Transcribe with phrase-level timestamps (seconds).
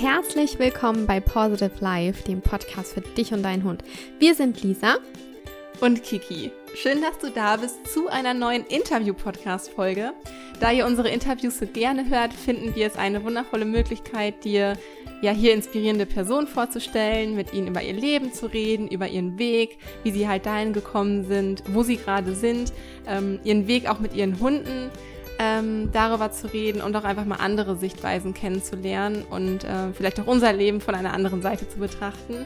[0.00, 3.84] herzlich willkommen bei Positive Life, dem Podcast für dich und deinen Hund.
[4.18, 4.96] Wir sind Lisa
[5.82, 6.50] und Kiki.
[6.74, 10.14] Schön, dass du da bist zu einer neuen Interview-Podcast-Folge.
[10.58, 14.78] Da ihr unsere Interviews so gerne hört, finden wir es eine wundervolle Möglichkeit, dir
[15.20, 19.76] ja hier inspirierende Personen vorzustellen, mit ihnen über ihr Leben zu reden, über ihren Weg,
[20.02, 22.72] wie sie halt dahin gekommen sind, wo sie gerade sind,
[23.06, 24.90] ähm, ihren Weg auch mit ihren Hunden
[25.40, 30.26] ähm, darüber zu reden und auch einfach mal andere Sichtweisen kennenzulernen und äh, vielleicht auch
[30.26, 32.44] unser Leben von einer anderen Seite zu betrachten.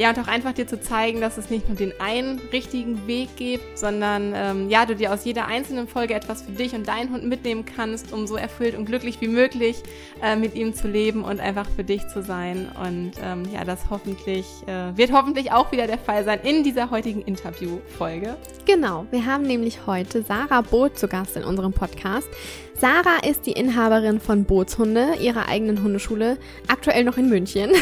[0.00, 3.36] Ja, und auch einfach dir zu zeigen, dass es nicht nur den einen richtigen Weg
[3.36, 7.12] gibt, sondern ähm, ja, du dir aus jeder einzelnen Folge etwas für dich und deinen
[7.12, 9.82] Hund mitnehmen kannst, um so erfüllt und glücklich wie möglich
[10.22, 12.70] äh, mit ihm zu leben und einfach für dich zu sein.
[12.82, 16.90] Und ähm, ja, das hoffentlich äh, wird hoffentlich auch wieder der Fall sein in dieser
[16.90, 18.38] heutigen Interview-Folge.
[18.64, 22.28] Genau, wir haben nämlich heute Sarah Boot zu Gast in unserem Podcast.
[22.80, 27.72] Sarah ist die Inhaberin von Bootshunde, ihrer eigenen Hundeschule, aktuell noch in München.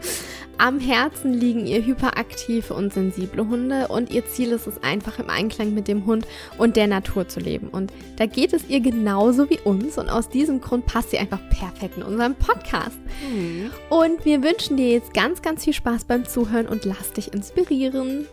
[0.58, 5.28] Am Herzen liegen ihr hyperaktive und sensible Hunde und ihr Ziel ist es einfach im
[5.28, 6.26] Einklang mit dem Hund
[6.56, 7.68] und der Natur zu leben.
[7.68, 11.40] Und da geht es ihr genauso wie uns und aus diesem Grund passt sie einfach
[11.50, 12.98] perfekt in unserem Podcast.
[13.30, 13.70] Mhm.
[13.90, 18.26] Und wir wünschen dir jetzt ganz, ganz viel Spaß beim Zuhören und lass dich inspirieren.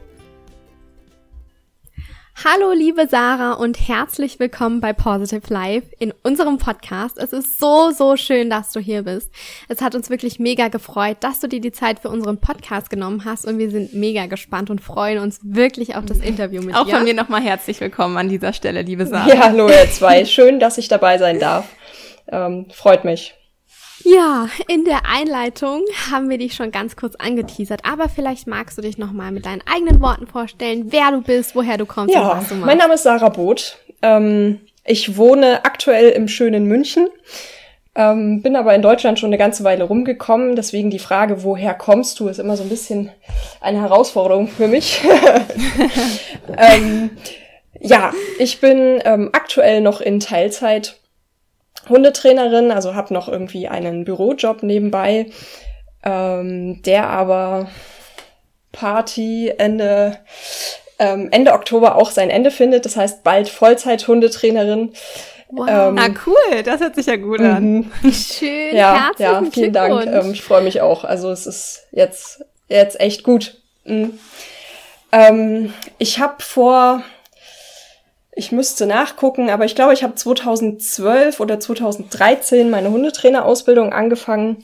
[2.36, 7.17] Hallo liebe Sarah und herzlich willkommen bei Positive Life in unserem Podcast.
[7.20, 9.31] Es ist so, so schön, dass du hier bist.
[9.70, 13.23] Es hat uns wirklich mega gefreut, dass du dir die Zeit für unseren Podcast genommen
[13.23, 16.86] hast und wir sind mega gespannt und freuen uns wirklich auf das Interview mit Auch
[16.86, 16.94] dir.
[16.94, 19.28] Auch von mir nochmal herzlich willkommen an dieser Stelle, liebe Sarah.
[19.28, 20.26] Ja, hallo ihr zwei.
[20.26, 21.66] Schön, dass ich dabei sein darf.
[22.28, 23.36] Ähm, freut mich.
[24.04, 28.82] Ja, in der Einleitung haben wir dich schon ganz kurz angeteasert, aber vielleicht magst du
[28.82, 32.38] dich nochmal mit deinen eigenen Worten vorstellen, wer du bist, woher du kommst ja, und
[32.38, 32.66] was du machst.
[32.66, 33.78] Mein Name ist Sarah Boot.
[34.02, 37.08] Ähm, ich wohne aktuell im schönen München,
[37.95, 40.56] ähm, bin aber in Deutschland schon eine ganze Weile rumgekommen.
[40.58, 43.10] Deswegen die Frage, woher kommst du, ist immer so ein bisschen
[43.61, 45.02] eine Herausforderung für mich.
[46.58, 47.11] ähm,
[47.80, 51.00] ja, ich bin ähm, aktuell noch in Teilzeit
[51.89, 55.27] Hundetrainerin, also habe noch irgendwie einen Bürojob nebenbei,
[56.04, 57.70] ähm, der aber
[58.71, 60.20] Party Ende
[60.99, 62.86] ähm, Ende Oktober auch sein Ende findet.
[62.86, 64.94] Das heißt bald Vollzeit-Hundetrainerin.
[65.49, 65.67] Wow.
[65.70, 67.92] Ähm, ah, cool, das hört sich ja gut an.
[68.02, 68.11] Mhm.
[68.11, 70.08] Schön, ja, ja, vielen Dank.
[70.08, 71.04] Ähm, ich freue mich auch.
[71.04, 73.61] Also es ist jetzt, jetzt echt gut.
[73.86, 74.17] Mhm.
[75.11, 77.04] Ähm, ich habe vor
[78.36, 84.64] ich müsste nachgucken, aber ich glaube, ich habe 2012 oder 2013 meine Hundetrainerausbildung angefangen.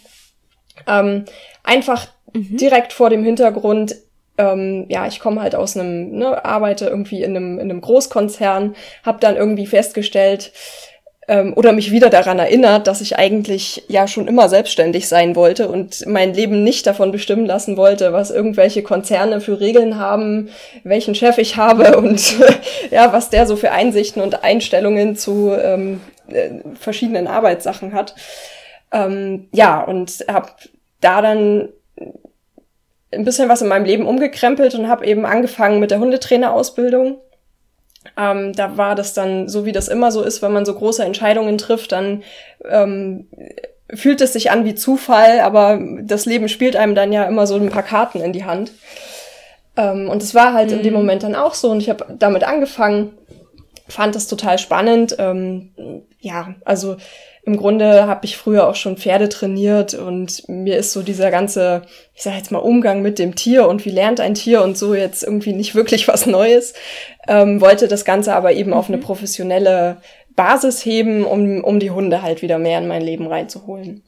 [0.88, 1.26] Ähm,
[1.64, 2.58] einfach mhm.
[2.58, 3.96] direkt vor dem Hintergrund,
[4.38, 8.76] ähm, ja, ich komme halt aus einem, ne, arbeite irgendwie in einem, in einem Großkonzern,
[9.06, 10.52] habe dann irgendwie festgestellt,
[11.30, 15.70] ähm, oder mich wieder daran erinnert, dass ich eigentlich ja schon immer selbstständig sein wollte
[15.70, 20.50] und mein Leben nicht davon bestimmen lassen wollte, was irgendwelche Konzerne für Regeln haben,
[20.84, 22.36] welchen Chef ich habe und
[22.90, 28.16] ja, was der so für Einsichten und Einstellungen zu ähm, äh, verschiedenen Arbeitssachen hat.
[28.92, 30.50] Ähm, ja, und habe
[31.00, 31.70] da dann
[33.12, 37.20] ein bisschen was in meinem Leben umgekrempelt und habe eben angefangen mit der Hundetrainerausbildung
[38.18, 41.04] ähm, da war das dann so, wie das immer so ist, wenn man so große
[41.04, 42.24] Entscheidungen trifft, dann
[42.70, 43.28] ähm,
[43.94, 47.56] fühlt es sich an wie Zufall, aber das Leben spielt einem dann ja immer so
[47.56, 48.72] ein paar Karten in die Hand.
[49.76, 50.78] Ähm, und es war halt mhm.
[50.78, 51.00] in dem mhm.
[51.00, 53.12] Moment dann auch so und ich habe damit angefangen,
[53.90, 55.16] fand das total spannend.
[55.20, 55.72] Ähm,
[56.20, 56.98] ja, also
[57.44, 61.82] im Grunde habe ich früher auch schon Pferde trainiert und mir ist so dieser ganze,
[62.14, 64.94] ich sage jetzt mal, Umgang mit dem Tier und wie lernt ein Tier und so
[64.94, 66.74] jetzt irgendwie nicht wirklich was Neues.
[67.28, 68.78] Ähm, wollte das Ganze aber eben mhm.
[68.78, 69.98] auf eine professionelle
[70.36, 74.04] Basis heben, um, um die Hunde halt wieder mehr in mein Leben reinzuholen.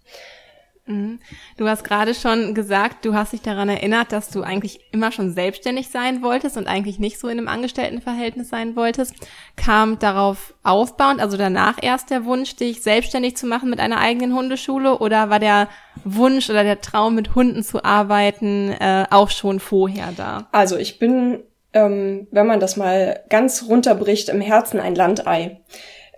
[0.85, 1.19] Mhm.
[1.57, 5.31] Du hast gerade schon gesagt, du hast dich daran erinnert, dass du eigentlich immer schon
[5.31, 9.15] selbstständig sein wolltest und eigentlich nicht so in einem Angestelltenverhältnis sein wolltest.
[9.55, 14.33] Kam darauf aufbauend, also danach erst der Wunsch, dich selbstständig zu machen mit einer eigenen
[14.35, 15.69] Hundeschule oder war der
[16.03, 20.47] Wunsch oder der Traum, mit Hunden zu arbeiten, äh, auch schon vorher da?
[20.51, 21.43] Also ich bin,
[21.73, 25.61] ähm, wenn man das mal ganz runterbricht, im Herzen ein Landei.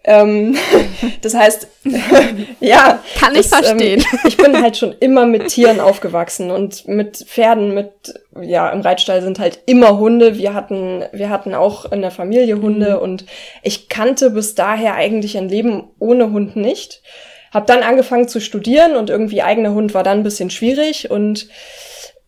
[0.04, 0.56] Ähm,
[1.22, 1.68] das heißt,
[2.60, 3.00] ja.
[3.18, 4.06] Kann ich das, ähm, verstehen.
[4.12, 7.92] Ähm, ich bin halt schon immer mit Tieren aufgewachsen und mit Pferden, mit,
[8.42, 10.38] ja, im Reitstall sind halt immer Hunde.
[10.38, 13.02] Wir hatten, wir hatten auch in der Familie Hunde mhm.
[13.02, 13.26] und
[13.62, 17.02] ich kannte bis daher eigentlich ein Leben ohne Hund nicht.
[17.54, 21.48] Hab dann angefangen zu studieren und irgendwie eigener Hund war dann ein bisschen schwierig und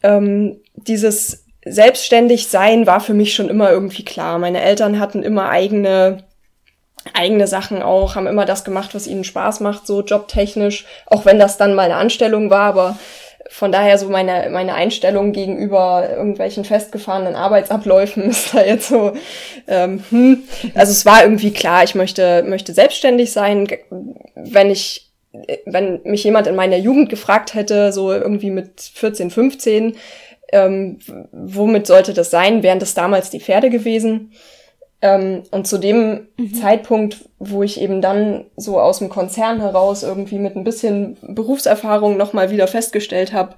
[0.04, 4.38] ähm, dieses selbstständig sein war für mich schon immer irgendwie klar.
[4.38, 6.26] Meine Eltern hatten immer eigene
[7.14, 11.40] eigene Sachen auch, haben immer das gemacht, was ihnen Spaß macht, so jobtechnisch, auch wenn
[11.40, 12.98] das dann mal eine Anstellung war, aber
[13.50, 19.14] von daher so meine, meine Einstellung gegenüber irgendwelchen festgefahrenen Arbeitsabläufen ist da jetzt so,
[19.68, 20.44] ähm, hm.
[20.74, 23.68] also es war irgendwie klar, ich möchte, möchte selbstständig sein.
[24.36, 25.12] Wenn ich,
[25.66, 29.96] wenn mich jemand in meiner Jugend gefragt hätte, so irgendwie mit 14, 15,
[30.52, 31.00] ähm,
[31.32, 34.32] womit sollte das sein, wären das damals die Pferde gewesen.
[35.06, 36.56] Ähm, und zu dem mhm.
[36.56, 42.18] Zeitpunkt, wo ich eben dann so aus dem Konzern heraus irgendwie mit ein bisschen Berufserfahrung
[42.18, 43.56] nochmal wieder festgestellt habe,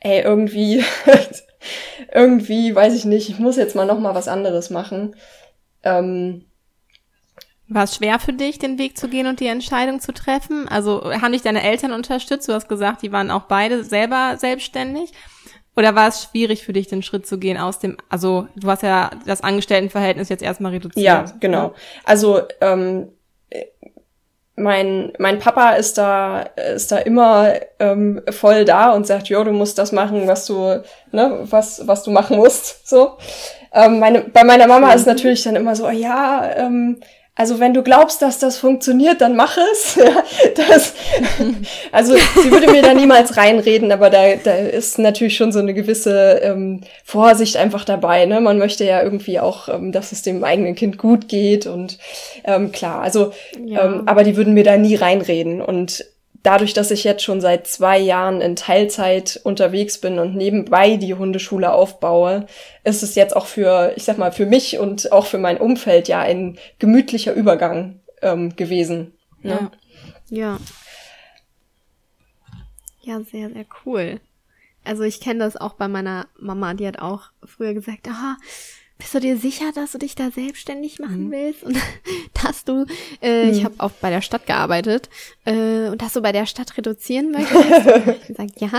[0.00, 0.82] ey, irgendwie,
[2.12, 5.14] irgendwie, weiß ich nicht, ich muss jetzt mal nochmal was anderes machen.
[5.84, 6.46] Ähm,
[7.68, 10.66] war es schwer für dich, den Weg zu gehen und die Entscheidung zu treffen?
[10.66, 12.48] Also haben dich deine Eltern unterstützt?
[12.48, 15.12] Du hast gesagt, die waren auch beide selber selbstständig.
[15.76, 18.82] Oder war es schwierig für dich, den Schritt zu gehen aus dem, also du hast
[18.82, 21.04] ja das Angestelltenverhältnis jetzt erstmal reduziert.
[21.04, 21.72] Ja, genau.
[22.04, 23.08] Also ähm,
[24.54, 29.52] mein, mein Papa ist da, ist da immer ähm, voll da und sagt, jo, du
[29.52, 32.86] musst das machen, was du, ne, was, was du machen musst.
[32.88, 33.16] So.
[33.72, 34.92] Ähm, meine, bei meiner Mama mhm.
[34.94, 37.00] ist natürlich dann immer so, ja, ähm,
[37.34, 39.98] also wenn du glaubst, dass das funktioniert, dann mach es.
[40.54, 40.94] das,
[41.92, 45.72] also sie würde mir da niemals reinreden, aber da, da ist natürlich schon so eine
[45.72, 48.26] gewisse ähm, Vorsicht einfach dabei.
[48.26, 48.42] Ne?
[48.42, 51.98] Man möchte ja irgendwie auch, ähm, dass es dem eigenen Kind gut geht und
[52.44, 53.32] ähm, klar, also
[53.64, 53.86] ja.
[53.86, 55.62] ähm, aber die würden mir da nie reinreden.
[55.62, 56.04] Und
[56.42, 61.14] dadurch, dass ich jetzt schon seit zwei Jahren in Teilzeit unterwegs bin und nebenbei die
[61.14, 62.46] Hundeschule aufbaue,
[62.84, 66.08] ist es jetzt auch für, ich sag mal, für mich und auch für mein Umfeld
[66.08, 69.12] ja ein gemütlicher Übergang ähm, gewesen.
[69.42, 69.70] Ne?
[70.28, 70.36] Ja.
[70.36, 70.58] ja.
[73.04, 74.20] Ja, sehr, sehr cool.
[74.84, 78.36] Also ich kenne das auch bei meiner Mama, die hat auch früher gesagt, ah,
[79.02, 81.32] bist du dir sicher, dass du dich da selbstständig machen mhm.
[81.32, 81.76] willst und
[82.44, 82.86] dass du,
[83.20, 83.52] äh, mhm.
[83.52, 85.10] ich habe auch bei der Stadt gearbeitet
[85.44, 88.06] äh, und dass du bei der Stadt reduzieren möchtest?
[88.22, 88.70] ich gesagt, ja,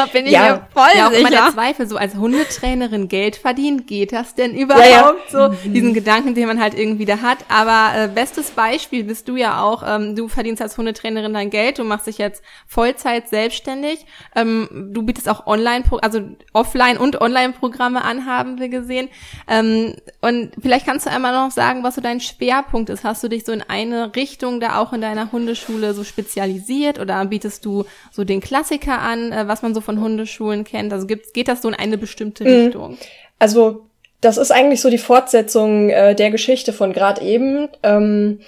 [0.00, 1.20] da bin ich ja, mir voll ja, auch sicher.
[1.20, 4.86] immer der Zweifel, so als Hundetrainerin Geld verdienen, geht das denn überhaupt?
[4.86, 5.14] Ja, ja.
[5.30, 5.72] So mhm.
[5.72, 7.38] diesen Gedanken, den man halt irgendwie da hat.
[7.48, 9.82] Aber äh, bestes Beispiel bist du ja auch.
[9.86, 14.06] Ähm, du verdienst als Hundetrainerin dein Geld, du machst dich jetzt Vollzeit selbstständig.
[14.34, 16.20] Ähm, du bietest auch Online, also
[16.52, 19.08] Offline und Online-Programme an, haben wir gesehen.
[19.48, 23.04] Ähm, und vielleicht kannst du einmal noch sagen, was so dein Schwerpunkt ist.
[23.04, 27.24] Hast du dich so in eine Richtung da auch in deiner Hundeschule so spezialisiert oder
[27.24, 30.92] bietest du so den Klassiker an, äh, was man so von Hundeschulen kennt?
[30.92, 32.64] Also gibt, geht das so in eine bestimmte mhm.
[32.64, 32.98] Richtung?
[33.38, 33.86] Also
[34.20, 37.68] das ist eigentlich so die Fortsetzung äh, der Geschichte von gerade eben.
[37.82, 38.40] Ähm,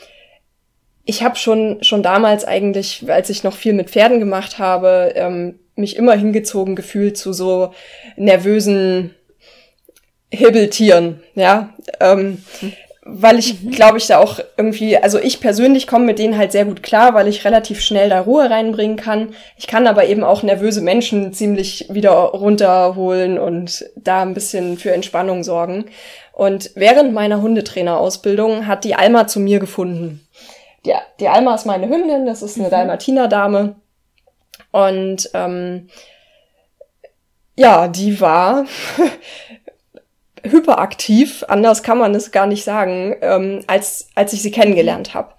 [1.05, 5.59] ich habe schon schon damals eigentlich, als ich noch viel mit Pferden gemacht habe, ähm,
[5.75, 7.73] mich immer hingezogen gefühlt zu so
[8.17, 9.15] nervösen
[10.31, 11.75] Hibbeltieren, ja.
[12.01, 12.43] Ähm,
[13.05, 13.71] weil ich, mhm.
[13.73, 17.15] glaube ich, da auch irgendwie, also ich persönlich komme mit denen halt sehr gut klar,
[17.15, 19.35] weil ich relativ schnell da Ruhe reinbringen kann.
[19.57, 24.93] Ich kann aber eben auch nervöse Menschen ziemlich wieder runterholen und da ein bisschen für
[24.93, 25.87] Entspannung sorgen.
[26.33, 30.27] Und während meiner Hundetrainerausbildung hat die Alma zu mir gefunden.
[30.87, 32.71] Die, die Alma ist meine Hündin, das ist eine mhm.
[32.71, 33.75] Dalmatiner-Dame.
[34.71, 35.89] Und ähm,
[37.57, 38.65] ja, die war
[40.45, 45.35] hyperaktiv, anders kann man es gar nicht sagen, ähm, als, als ich sie kennengelernt habe.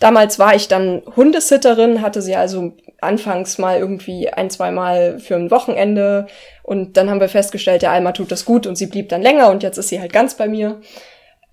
[0.00, 5.36] Damals war ich dann Hundesitterin, hatte sie also anfangs mal irgendwie ein, zwei Mal für
[5.36, 6.26] ein Wochenende
[6.62, 9.50] und dann haben wir festgestellt, der Alma tut das gut und sie blieb dann länger
[9.50, 10.80] und jetzt ist sie halt ganz bei mir.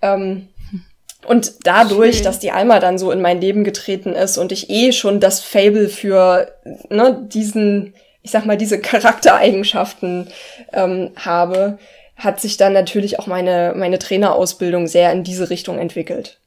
[0.01, 0.49] Ähm,
[1.27, 2.23] und dadurch, Schön.
[2.23, 5.39] dass die Alma dann so in mein Leben getreten ist und ich eh schon das
[5.41, 6.51] Fable für
[6.89, 10.27] ne, diesen, ich sag mal, diese Charaktereigenschaften
[10.71, 11.79] ähm, habe,
[12.15, 16.39] hat sich dann natürlich auch meine, meine Trainerausbildung sehr in diese Richtung entwickelt.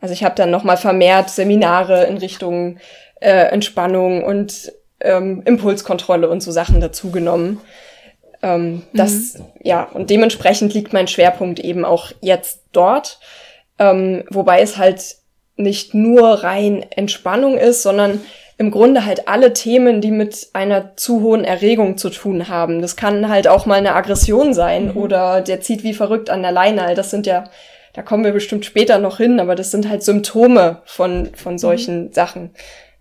[0.00, 2.78] Also ich habe dann nochmal vermehrt Seminare in Richtung
[3.20, 7.60] äh, Entspannung und ähm, Impulskontrolle und so Sachen dazugenommen.
[8.42, 8.82] Ähm, mhm.
[8.94, 13.18] Das, ja, und dementsprechend liegt mein Schwerpunkt eben auch jetzt dort.
[13.78, 15.16] Ähm, wobei es halt
[15.56, 18.20] nicht nur rein Entspannung ist, sondern
[18.58, 22.82] im Grunde halt alle Themen, die mit einer zu hohen Erregung zu tun haben.
[22.82, 24.96] Das kann halt auch mal eine Aggression sein mhm.
[24.96, 26.82] oder der zieht wie verrückt an der Leine.
[26.82, 27.44] All das sind ja,
[27.94, 31.58] da kommen wir bestimmt später noch hin, aber das sind halt Symptome von, von mhm.
[31.58, 32.12] solchen mhm.
[32.12, 32.50] Sachen.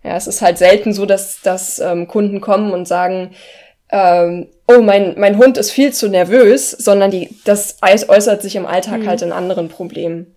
[0.04, 3.32] Ja, es ist halt selten so, dass, dass ähm, Kunden kommen und sagen,
[3.90, 8.68] ähm, oh, mein, mein Hund ist viel zu nervös, sondern die, das äußert sich im
[8.68, 9.08] Alltag mhm.
[9.08, 10.37] halt in anderen Problemen.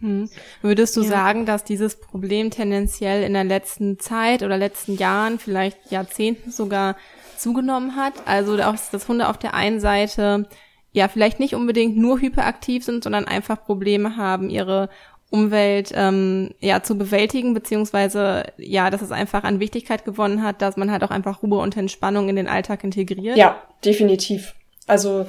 [0.00, 0.28] Hm.
[0.62, 1.08] Würdest du ja.
[1.08, 6.96] sagen, dass dieses Problem tendenziell in der letzten Zeit oder letzten Jahren, vielleicht Jahrzehnten sogar
[7.36, 8.14] zugenommen hat?
[8.26, 10.48] Also dass Hunde auf der einen Seite
[10.92, 14.88] ja vielleicht nicht unbedingt nur hyperaktiv sind, sondern einfach Probleme haben, ihre
[15.30, 20.76] Umwelt ähm, ja zu bewältigen, beziehungsweise ja, dass es einfach an Wichtigkeit gewonnen hat, dass
[20.76, 23.36] man halt auch einfach Ruhe und Entspannung in den Alltag integriert.
[23.36, 24.54] Ja, definitiv.
[24.88, 25.26] Also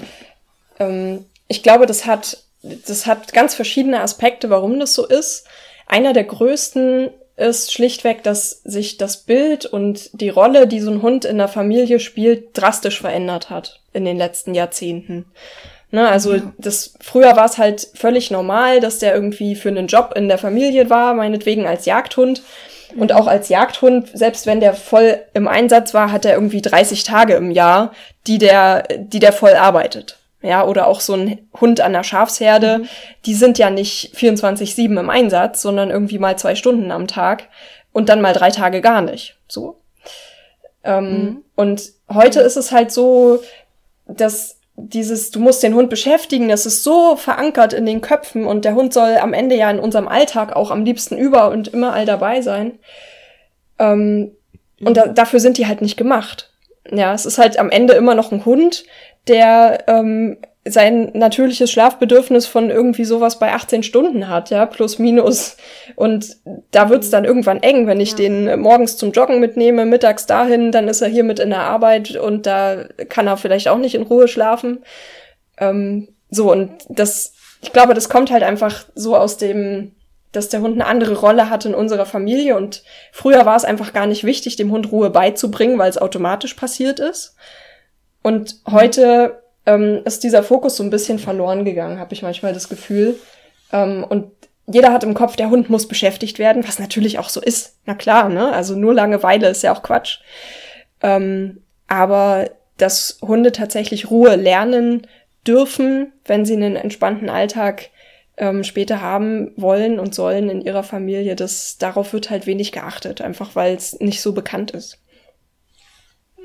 [0.79, 5.45] ähm, ich glaube, das hat das hat ganz verschiedene Aspekte, warum das so ist.
[5.87, 11.01] Einer der größten ist schlichtweg, dass sich das Bild und die Rolle, die so ein
[11.01, 15.25] Hund in der Familie spielt, drastisch verändert hat in den letzten Jahrzehnten.
[15.93, 16.53] Ne, also ja.
[16.57, 20.37] das früher war es halt völlig normal, dass der irgendwie für einen Job in der
[20.37, 22.43] Familie war, meinetwegen als Jagdhund.
[22.95, 27.03] Und auch als Jagdhund, selbst wenn der voll im Einsatz war, hat er irgendwie 30
[27.03, 27.93] Tage im Jahr,
[28.27, 30.17] die der, die der voll arbeitet.
[30.41, 32.87] Ja, oder auch so ein Hund an der Schafsherde, mhm.
[33.25, 37.47] die sind ja nicht 24-7 im Einsatz, sondern irgendwie mal zwei Stunden am Tag
[37.91, 39.37] und dann mal drei Tage gar nicht.
[39.47, 39.77] So.
[40.83, 41.43] Ähm, mhm.
[41.55, 43.41] Und heute ist es halt so,
[44.07, 48.65] dass dieses, du musst den Hund beschäftigen, das ist so verankert in den Köpfen und
[48.65, 51.93] der Hund soll am Ende ja in unserem Alltag auch am liebsten über und immer
[51.93, 52.79] all dabei sein.
[53.77, 54.31] Ähm,
[54.83, 56.49] und da, dafür sind die halt nicht gemacht.
[56.89, 58.85] Ja, es ist halt am Ende immer noch ein Hund,
[59.27, 65.57] der ähm, sein natürliches Schlafbedürfnis von irgendwie sowas bei 18 Stunden hat, ja, plus minus.
[65.95, 66.37] Und
[66.69, 68.17] da wird's dann irgendwann eng, wenn ich ja.
[68.17, 72.15] den morgens zum Joggen mitnehme, mittags dahin, dann ist er hier mit in der Arbeit
[72.15, 74.83] und da kann er vielleicht auch nicht in Ruhe schlafen.
[75.57, 79.93] Ähm, so, und das, ich glaube, das kommt halt einfach so aus dem,
[80.31, 83.93] dass der Hund eine andere Rolle hat in unserer Familie und früher war es einfach
[83.93, 87.35] gar nicht wichtig, dem Hund Ruhe beizubringen, weil es automatisch passiert ist.
[88.21, 92.69] Und heute ähm, ist dieser Fokus so ein bisschen verloren gegangen, habe ich manchmal das
[92.69, 93.17] Gefühl.
[93.71, 94.31] Ähm, und
[94.67, 97.77] jeder hat im Kopf, der Hund muss beschäftigt werden, was natürlich auch so ist.
[97.85, 98.51] Na klar, ne?
[98.51, 100.19] Also nur Langeweile ist ja auch Quatsch.
[101.01, 105.07] Ähm, aber dass Hunde tatsächlich Ruhe lernen
[105.45, 107.89] dürfen, wenn sie einen entspannten Alltag
[108.37, 113.21] ähm, später haben wollen und sollen in ihrer Familie, das darauf wird halt wenig geachtet,
[113.21, 114.99] einfach weil es nicht so bekannt ist.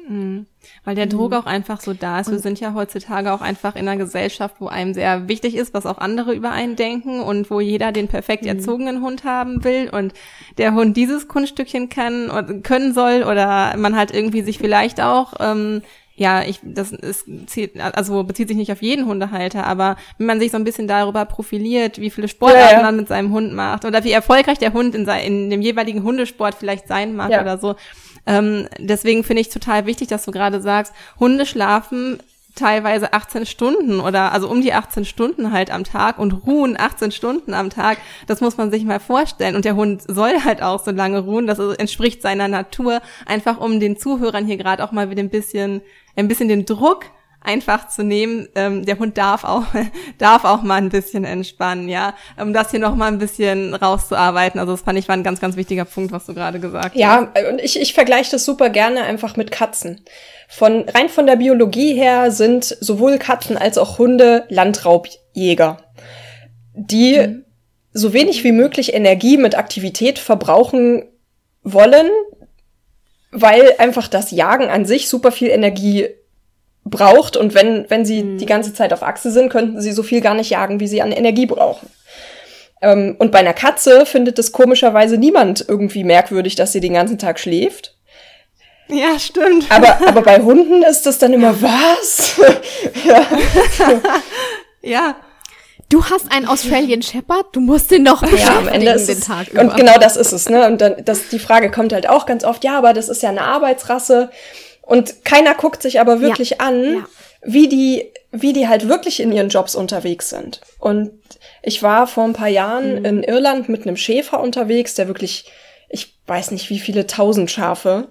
[0.08, 0.46] Mhm.
[0.84, 1.38] Weil der Druck mhm.
[1.38, 2.30] auch einfach so da ist.
[2.30, 5.86] Wir sind ja heutzutage auch einfach in einer Gesellschaft, wo einem sehr wichtig ist, was
[5.86, 8.50] auch andere über einen denken und wo jeder den perfekt mhm.
[8.50, 10.12] erzogenen Hund haben will und
[10.58, 15.34] der Hund dieses Kunststückchen kann oder können soll oder man halt irgendwie sich vielleicht auch
[15.40, 15.82] ähm,
[16.18, 17.26] ja, ich, das ist,
[17.78, 21.26] also bezieht sich nicht auf jeden Hundehalter, aber wenn man sich so ein bisschen darüber
[21.26, 22.82] profiliert, wie viele Sportarten ja, ja.
[22.82, 26.02] man mit seinem Hund macht oder wie erfolgreich der Hund in, sein, in dem jeweiligen
[26.04, 27.42] Hundesport vielleicht sein mag ja.
[27.42, 27.76] oder so,
[28.26, 32.18] ähm, deswegen finde ich total wichtig, dass du gerade sagst, Hunde schlafen
[32.56, 37.12] teilweise 18 Stunden oder also um die 18 Stunden halt am Tag und ruhen 18
[37.12, 37.98] Stunden am Tag.
[38.26, 39.54] Das muss man sich mal vorstellen.
[39.54, 41.46] Und der Hund soll halt auch so lange ruhen.
[41.46, 43.00] Das entspricht seiner Natur.
[43.26, 45.82] Einfach um den Zuhörern hier gerade auch mal wieder ein bisschen,
[46.16, 47.04] ein bisschen den Druck
[47.46, 48.48] einfach zu nehmen.
[48.54, 49.64] Ähm, der Hund darf auch,
[50.18, 54.60] darf auch mal ein bisschen entspannen, ja, um das hier noch mal ein bisschen rauszuarbeiten.
[54.60, 56.96] Also das fand ich war ein ganz, ganz wichtiger Punkt, was du gerade gesagt hast.
[56.96, 60.04] Ja, und ich, ich vergleiche das super gerne einfach mit Katzen.
[60.48, 65.78] Von, rein von der Biologie her sind sowohl Katzen als auch Hunde Landraubjäger,
[66.74, 67.44] die mhm.
[67.92, 71.04] so wenig wie möglich Energie mit Aktivität verbrauchen
[71.62, 72.08] wollen,
[73.32, 76.08] weil einfach das Jagen an sich super viel Energie
[76.88, 77.36] braucht.
[77.36, 78.38] Und wenn, wenn sie mhm.
[78.38, 81.02] die ganze Zeit auf Achse sind, könnten sie so viel gar nicht jagen, wie sie
[81.02, 81.88] an Energie brauchen.
[82.80, 87.18] Ähm, und bei einer Katze findet es komischerweise niemand irgendwie merkwürdig, dass sie den ganzen
[87.18, 87.94] Tag schläft.
[88.88, 89.66] Ja, stimmt.
[89.70, 92.36] Aber, aber bei Hunden ist das dann immer was?
[93.04, 93.26] ja.
[94.82, 95.16] ja.
[95.88, 99.20] Du hast einen Australian Shepherd, du musst den doch beschäftigen ja, am Ende ist den
[99.20, 99.60] Tag über.
[99.60, 100.66] Und genau das ist es, ne?
[100.66, 103.28] Und dann, das, die Frage kommt halt auch ganz oft, ja, aber das ist ja
[103.28, 104.30] eine Arbeitsrasse.
[104.86, 106.56] Und keiner guckt sich aber wirklich ja.
[106.60, 107.08] an, ja.
[107.42, 110.62] wie die, wie die halt wirklich in ihren Jobs unterwegs sind.
[110.78, 111.10] Und
[111.62, 113.04] ich war vor ein paar Jahren mhm.
[113.04, 115.50] in Irland mit einem Schäfer unterwegs, der wirklich,
[115.90, 118.08] ich weiß nicht, wie viele tausend Schafe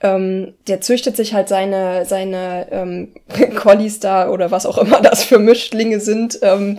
[0.00, 3.14] ähm, der züchtet sich halt seine, seine ähm,
[3.56, 6.78] Collies da oder was auch immer das für Mischlinge sind, ähm,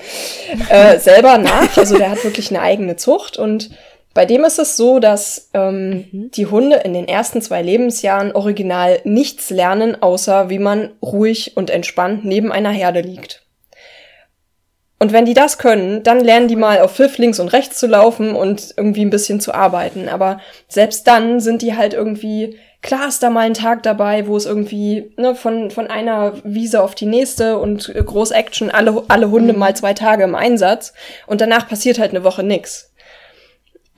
[0.69, 1.77] äh, selber nach.
[1.77, 3.71] Also der hat wirklich eine eigene Zucht und
[4.13, 6.32] bei dem ist es so, dass ähm, mhm.
[6.32, 11.70] die Hunde in den ersten zwei Lebensjahren original nichts lernen, außer wie man ruhig und
[11.70, 13.46] entspannt neben einer Herde liegt.
[15.01, 17.88] Und wenn die das können, dann lernen die mal auf Pfiff links und rechts zu
[17.88, 20.10] laufen und irgendwie ein bisschen zu arbeiten.
[20.10, 24.36] Aber selbst dann sind die halt irgendwie, klar ist da mal ein Tag dabei, wo
[24.36, 29.32] es irgendwie ne, von, von einer Wiese auf die nächste und Groß Action, alle, alle
[29.32, 29.60] Hunde mhm.
[29.60, 30.94] mal zwei Tage im Einsatz.
[31.28, 32.88] Und danach passiert halt eine Woche nix.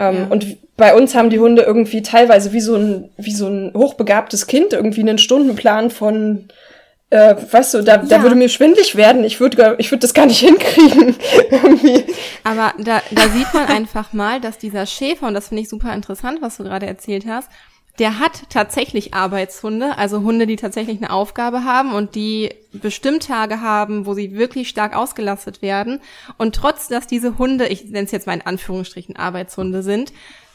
[0.01, 0.27] Ähm, ja.
[0.29, 4.47] Und bei uns haben die Hunde irgendwie teilweise wie so ein, wie so ein hochbegabtes
[4.47, 6.47] Kind irgendwie einen Stundenplan von
[7.11, 8.03] äh, weißt du, da, ja.
[8.03, 9.25] da würde mir schwindlig werden.
[9.25, 11.15] Ich würde ich würd das gar nicht hinkriegen.
[12.43, 15.93] Aber da, da sieht man einfach mal, dass dieser Schäfer, und das finde ich super
[15.93, 17.49] interessant, was du gerade erzählt hast,
[17.99, 23.61] der hat tatsächlich Arbeitshunde, also Hunde, die tatsächlich eine Aufgabe haben und die bestimmt Tage
[23.61, 25.99] haben, wo sie wirklich stark ausgelastet werden.
[26.37, 30.13] Und trotz, dass diese Hunde, ich nenne es jetzt mal in Anführungsstrichen Arbeitshunde sind,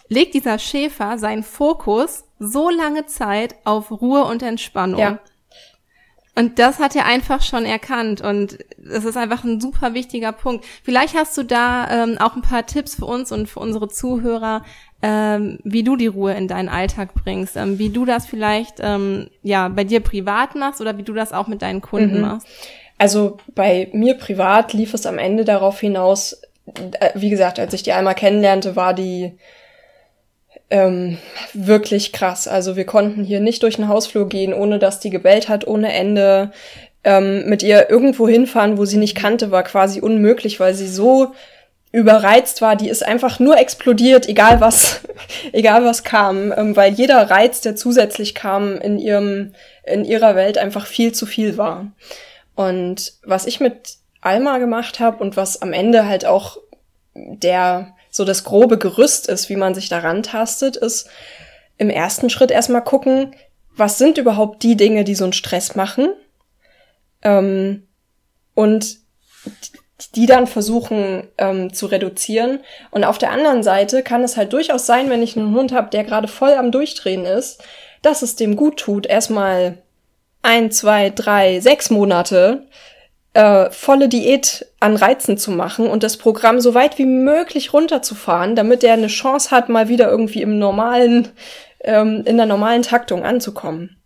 [0.09, 5.01] legt dieser Schäfer seinen Fokus so lange Zeit auf Ruhe und Entspannung.
[5.01, 5.19] Ja.
[6.39, 10.67] Und das hat er einfach schon erkannt und das ist einfach ein super wichtiger Punkt.
[10.83, 14.63] Vielleicht hast du da ähm, auch ein paar Tipps für uns und für unsere Zuhörer,
[15.01, 19.29] ähm, wie du die Ruhe in deinen Alltag bringst, ähm, wie du das vielleicht ähm,
[19.43, 22.21] ja bei dir privat machst oder wie du das auch mit deinen Kunden mhm.
[22.21, 22.47] machst.
[22.99, 26.43] Also bei mir privat lief es am Ende darauf hinaus,
[27.01, 29.39] äh, wie gesagt, als ich die einmal kennenlernte, war die
[30.71, 31.19] ähm,
[31.53, 32.49] wirklich krass.
[32.49, 35.93] Also wir konnten hier nicht durch den Hausflur gehen, ohne dass die gebellt hat, ohne
[35.93, 36.53] Ende.
[37.05, 41.33] Ähm, mit ihr irgendwo hinfahren, wo sie nicht kannte, war quasi unmöglich, weil sie so
[41.93, 45.01] überreizt war, die ist einfach nur explodiert, egal was,
[45.53, 49.55] egal was kam, ähm, weil jeder Reiz, der zusätzlich kam, in ihrem,
[49.85, 51.93] in ihrer Welt einfach viel zu viel war.
[52.55, 56.59] Und was ich mit Alma gemacht habe und was am Ende halt auch
[57.15, 61.09] der so das grobe Gerüst ist, wie man sich daran tastet, ist
[61.79, 63.35] im ersten Schritt erstmal gucken,
[63.77, 66.09] was sind überhaupt die Dinge, die so einen Stress machen
[67.23, 67.87] ähm,
[68.55, 68.99] und
[70.15, 72.61] die dann versuchen ähm, zu reduzieren.
[72.91, 75.91] Und auf der anderen Seite kann es halt durchaus sein, wenn ich einen Hund habe,
[75.91, 77.63] der gerade voll am Durchdrehen ist,
[78.03, 79.79] dass es dem gut tut, erstmal
[80.43, 82.67] ein, zwei, drei, sechs Monate
[83.37, 88.57] äh, volle Diät an Reizen zu machen und das Programm so weit wie möglich runterzufahren,
[88.57, 91.29] damit er eine Chance hat, mal wieder irgendwie im normalen,
[91.81, 93.99] ähm, in der normalen Taktung anzukommen.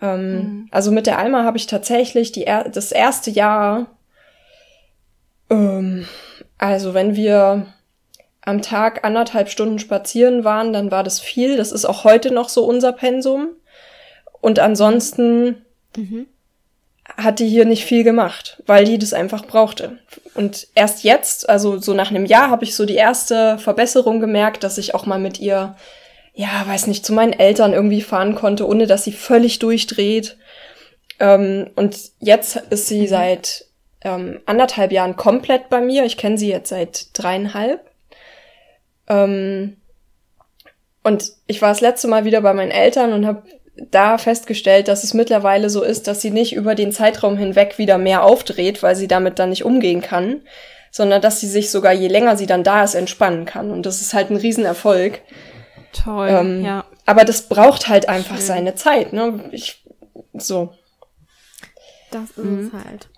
[0.00, 0.68] Ähm, mhm.
[0.70, 3.88] Also mit der Alma habe ich tatsächlich die, das erste Jahr,
[5.50, 6.06] ähm,
[6.56, 7.66] also wenn wir
[8.42, 11.56] am Tag anderthalb Stunden spazieren waren, dann war das viel.
[11.56, 13.48] Das ist auch heute noch so unser Pensum.
[14.40, 15.64] Und ansonsten
[15.96, 16.28] mhm
[17.16, 19.98] hat die hier nicht viel gemacht, weil die das einfach brauchte.
[20.34, 24.64] Und erst jetzt, also so nach einem Jahr, habe ich so die erste Verbesserung gemerkt,
[24.64, 25.76] dass ich auch mal mit ihr,
[26.34, 30.36] ja, weiß nicht, zu meinen Eltern irgendwie fahren konnte, ohne dass sie völlig durchdreht.
[31.18, 33.08] Ähm, und jetzt ist sie mhm.
[33.08, 33.64] seit
[34.02, 36.04] ähm, anderthalb Jahren komplett bei mir.
[36.04, 37.80] Ich kenne sie jetzt seit dreieinhalb.
[39.08, 39.78] Ähm,
[41.02, 43.44] und ich war das letzte Mal wieder bei meinen Eltern und habe
[43.90, 47.98] da festgestellt, dass es mittlerweile so ist, dass sie nicht über den Zeitraum hinweg wieder
[47.98, 50.42] mehr aufdreht, weil sie damit dann nicht umgehen kann,
[50.90, 53.70] sondern dass sie sich sogar je länger sie dann da ist, entspannen kann.
[53.70, 55.20] Und das ist halt ein Riesenerfolg.
[55.92, 56.84] Toll, ähm, ja.
[57.04, 58.46] Aber das braucht halt einfach Schön.
[58.46, 59.48] seine Zeit, ne?
[59.52, 59.84] Ich,
[60.34, 60.72] so.
[62.10, 62.70] Das ist mhm.
[62.72, 63.08] es halt.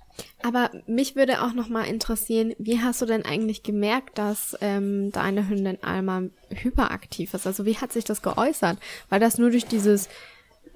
[0.43, 5.11] Aber mich würde auch noch mal interessieren, wie hast du denn eigentlich gemerkt, dass ähm,
[5.11, 7.47] deine Hündin Alma hyperaktiv ist?
[7.47, 8.79] Also wie hat sich das geäußert?
[9.09, 10.09] War das nur durch dieses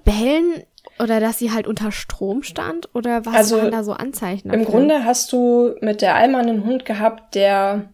[0.03, 0.63] Bellen
[0.99, 2.93] oder dass sie halt unter Strom stand?
[2.93, 4.49] Oder was also, waren da so Anzeichen?
[4.49, 4.63] Dafür?
[4.63, 7.89] Im Grunde hast du mit der Alma einen Hund gehabt, der,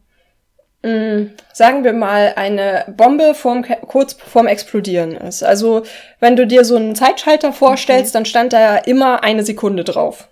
[0.84, 5.44] mh, mm, sagen wir mal, eine Bombe vorm, kurz vorm Explodieren ist.
[5.44, 5.84] Also,
[6.20, 8.14] wenn du dir so einen Zeitschalter vorstellst, okay.
[8.14, 10.28] dann stand da immer eine Sekunde drauf.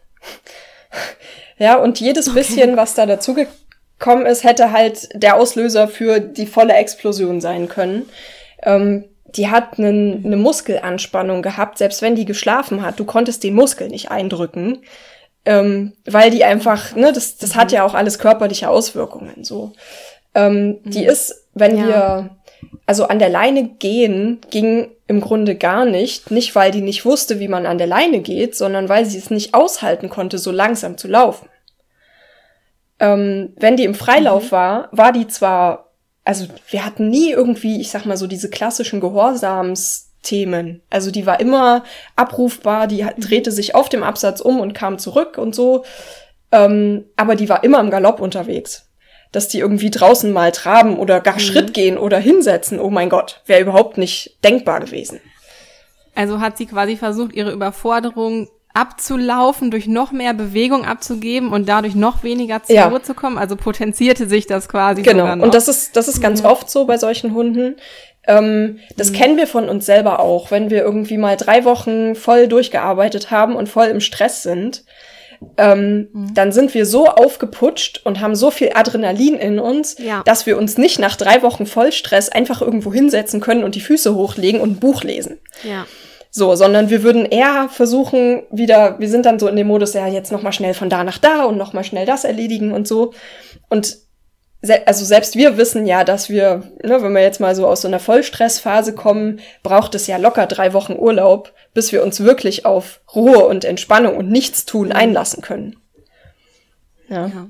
[1.58, 2.40] ja, und jedes okay.
[2.40, 8.10] bisschen, was da dazugekommen ist, hätte halt der Auslöser für die volle Explosion sein können.
[8.64, 13.00] Ähm, die hat einen, eine Muskelanspannung gehabt, selbst wenn die geschlafen hat.
[13.00, 14.80] Du konntest den Muskel nicht eindrücken,
[15.46, 19.44] ähm, weil die einfach, ne, das, das hat ja auch alles körperliche Auswirkungen.
[19.44, 19.74] So,
[20.34, 21.10] ähm, die mhm.
[21.10, 21.88] ist, wenn ja.
[21.88, 22.30] wir
[22.86, 26.32] also an der Leine gehen, ging im Grunde gar nicht.
[26.32, 29.30] Nicht, weil die nicht wusste, wie man an der Leine geht, sondern weil sie es
[29.30, 31.50] nicht aushalten konnte, so langsam zu laufen.
[33.00, 34.52] Ähm, wenn die im Freilauf mhm.
[34.52, 35.87] war, war die zwar
[36.28, 40.82] also wir hatten nie irgendwie, ich sag mal so, diese klassischen Gehorsamsthemen.
[40.90, 41.86] Also die war immer
[42.18, 43.12] abrufbar, die mhm.
[43.18, 45.86] drehte sich auf dem Absatz um und kam zurück und so.
[46.52, 48.90] Ähm, aber die war immer im Galopp unterwegs.
[49.32, 51.40] Dass die irgendwie draußen mal traben oder gar mhm.
[51.40, 55.22] Schritt gehen oder hinsetzen, oh mein Gott, wäre überhaupt nicht denkbar gewesen.
[56.14, 61.96] Also hat sie quasi versucht, ihre Überforderung abzulaufen, durch noch mehr Bewegung abzugeben und dadurch
[61.96, 62.88] noch weniger zur ja.
[62.88, 63.40] Ruhe zu kommen.
[63.40, 65.02] Also potenzierte sich das quasi.
[65.02, 65.34] Genau.
[65.34, 66.50] Und das ist, das ist ganz mhm.
[66.50, 67.78] oft so bei solchen Hunden.
[68.28, 69.16] Ähm, das mhm.
[69.16, 73.56] kennen wir von uns selber auch, wenn wir irgendwie mal drei Wochen voll durchgearbeitet haben
[73.56, 74.84] und voll im Stress sind.
[75.58, 76.34] Ähm, mhm.
[76.34, 80.24] dann sind wir so aufgeputscht und haben so viel Adrenalin in uns, ja.
[80.26, 84.16] dass wir uns nicht nach drei Wochen Vollstress einfach irgendwo hinsetzen können und die Füße
[84.16, 85.40] hochlegen und ein Buch lesen.
[85.64, 85.86] Ja.
[86.38, 90.06] So, sondern wir würden eher versuchen, wieder, wir sind dann so in dem Modus, ja,
[90.06, 93.16] jetzt nochmal schnell von da nach da und nochmal schnell das erledigen und so.
[93.70, 93.98] Und
[94.62, 97.82] se also selbst wir wissen ja, dass wir, ne, wenn wir jetzt mal so aus
[97.82, 102.68] so einer Vollstressphase kommen, braucht es ja locker drei Wochen Urlaub, bis wir uns wirklich
[102.68, 105.76] auf Ruhe und Entspannung und Nichtstun einlassen können.
[107.10, 107.26] Ja.
[107.26, 107.48] ja.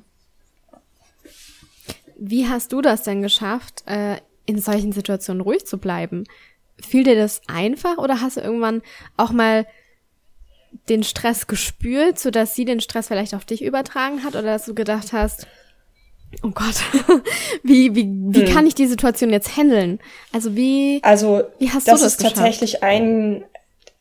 [2.17, 6.23] Wie hast du das denn geschafft, äh, in solchen Situationen ruhig zu bleiben?
[6.81, 8.81] Fiel dir das einfach oder hast du irgendwann
[9.15, 9.65] auch mal
[10.89, 14.75] den Stress gespürt, sodass sie den Stress vielleicht auf dich übertragen hat oder dass du
[14.75, 15.47] gedacht hast,
[16.43, 16.75] oh Gott,
[17.63, 18.53] wie, wie, wie hm.
[18.53, 19.99] kann ich die Situation jetzt handeln?
[20.31, 22.35] Also wie, also, wie hast das du das ist geschafft?
[22.35, 23.43] tatsächlich ein,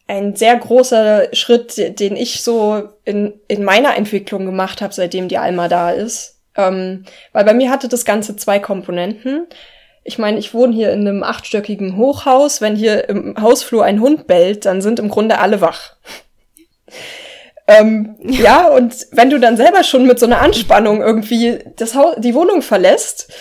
[0.07, 5.39] ein sehr großer Schritt, den ich so in, in meiner Entwicklung gemacht habe, seitdem die
[5.39, 6.37] Alma da ist.
[6.57, 9.47] Ähm, weil bei mir hatte das Ganze zwei Komponenten.
[10.07, 12.61] Ich meine, ich wohne hier in einem achtstöckigen Hochhaus.
[12.61, 15.97] Wenn hier im Hausflur ein Hund bellt, dann sind im Grunde alle wach.
[17.67, 18.41] ähm, ja.
[18.41, 22.35] ja, und wenn du dann selber schon mit so einer Anspannung irgendwie das Haus, die
[22.35, 23.33] Wohnung verlässt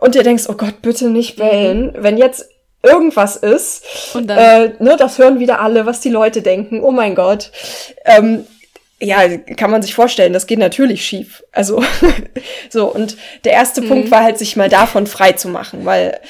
[0.00, 2.02] und dir denkst, oh Gott, bitte nicht bellen, mhm.
[2.02, 2.50] wenn jetzt
[2.82, 4.38] irgendwas ist, und dann?
[4.38, 7.50] Äh, ne, das hören wieder alle, was die Leute denken, oh mein Gott.
[8.04, 8.46] Ähm,
[9.00, 11.42] ja, kann man sich vorstellen, das geht natürlich schief.
[11.52, 11.82] Also
[12.70, 13.88] so, und der erste mhm.
[13.88, 16.20] Punkt war halt, sich mal davon frei zu machen, weil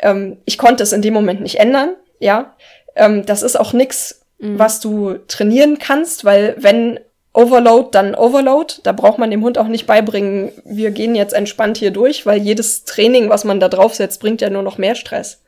[0.00, 2.54] ähm, ich konnte es in dem Moment nicht ändern, ja.
[2.96, 4.58] Ähm, das ist auch nix, mhm.
[4.58, 7.00] was du trainieren kannst, weil wenn
[7.32, 8.74] Overload, dann Overload.
[8.84, 12.40] Da braucht man dem Hund auch nicht beibringen, wir gehen jetzt entspannt hier durch, weil
[12.40, 15.42] jedes Training, was man da draufsetzt, bringt ja nur noch mehr Stress.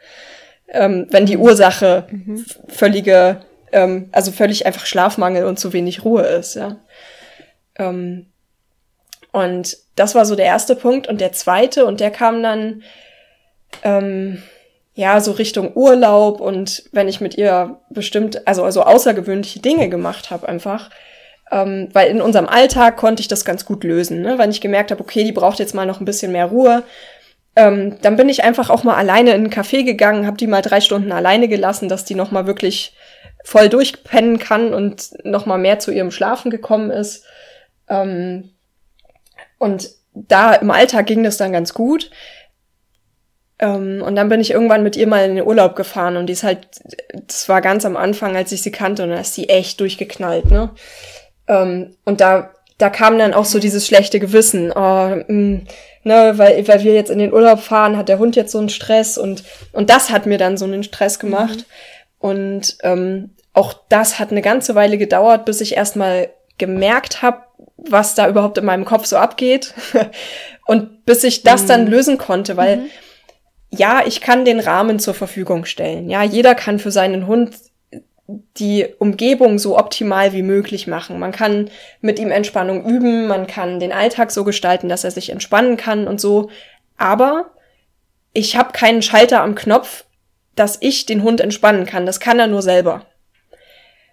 [0.69, 1.45] Ähm, wenn die mhm.
[1.45, 2.45] Ursache mhm.
[2.67, 6.77] völlige ähm, also völlig einfach Schlafmangel und zu wenig Ruhe ist, ja.
[7.79, 8.27] Ähm,
[9.33, 11.09] und das war so der erste Punkt.
[11.09, 12.83] Und der zweite, und der kam dann,
[13.83, 14.43] ähm,
[14.95, 20.31] ja, so Richtung Urlaub und wenn ich mit ihr bestimmt, also, also außergewöhnliche Dinge gemacht
[20.31, 20.91] habe einfach.
[21.53, 24.23] Ähm, weil in unserem Alltag konnte ich das ganz gut lösen.
[24.23, 24.39] Ne?
[24.39, 26.83] Wenn ich gemerkt habe, okay, die braucht jetzt mal noch ein bisschen mehr Ruhe,
[27.57, 30.63] ähm, dann bin ich einfach auch mal alleine in einen Café gegangen, habe die mal
[30.63, 32.95] drei Stunden alleine gelassen, dass die noch mal wirklich
[33.45, 37.25] voll durchpennen kann und noch mal mehr zu ihrem Schlafen gekommen ist.
[37.89, 38.51] Ähm,
[39.59, 42.11] und da im Alltag ging das dann ganz gut.
[43.59, 46.35] Ähm, und dann bin ich irgendwann mit ihr mal in den Urlaub gefahren und die
[46.35, 46.69] ist halt,
[47.27, 50.51] das war ganz am Anfang, als ich sie kannte und da ist sie echt durchgeknallt,
[50.51, 50.71] ne?
[51.49, 55.67] Ähm, und da, da kam dann auch so dieses schlechte Gewissen, oh, mh, mm,
[56.05, 58.69] ne, weil, weil wir jetzt in den Urlaub fahren, hat der Hund jetzt so einen
[58.69, 61.59] Stress und, und das hat mir dann so einen Stress gemacht.
[61.59, 61.65] Mhm.
[62.19, 67.43] Und ähm, auch das hat eine ganze Weile gedauert, bis ich erstmal gemerkt habe,
[67.77, 69.75] was da überhaupt in meinem Kopf so abgeht.
[70.67, 71.69] und bis ich das mhm.
[71.69, 72.91] dann lösen konnte, weil mhm.
[73.71, 76.11] ja, ich kann den Rahmen zur Verfügung stellen.
[76.11, 77.57] Ja, jeder kann für seinen Hund
[78.29, 81.19] die Umgebung so optimal wie möglich machen.
[81.19, 85.31] Man kann mit ihm Entspannung üben, man kann den Alltag so gestalten, dass er sich
[85.31, 86.51] entspannen kann und so.
[86.97, 87.53] Aber
[88.33, 90.06] ich habe keinen Schalter am Knopf,
[90.57, 92.07] dass ich den Hund entspannen kann.
[92.07, 93.07] Das kann er nur selber.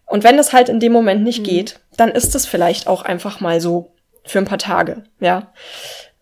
[0.06, 1.46] Und wenn es halt in dem Moment nicht mhm.
[1.46, 3.94] geht, dann ist es vielleicht auch einfach mal so
[4.26, 5.52] für ein paar Tage, ja.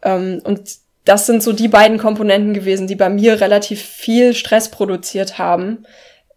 [0.01, 0.61] Ähm, und
[1.05, 5.85] das sind so die beiden Komponenten gewesen, die bei mir relativ viel Stress produziert haben,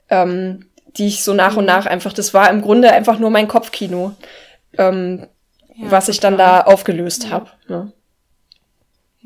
[0.08, 0.66] ähm,
[0.96, 1.68] die ich so nach und mhm.
[1.68, 4.12] nach einfach, das war im Grunde einfach nur mein Kopfkino,
[4.78, 5.26] ähm,
[5.76, 7.30] ja, was ich dann da aufgelöst ja.
[7.30, 7.50] habe.
[7.68, 7.92] Ne?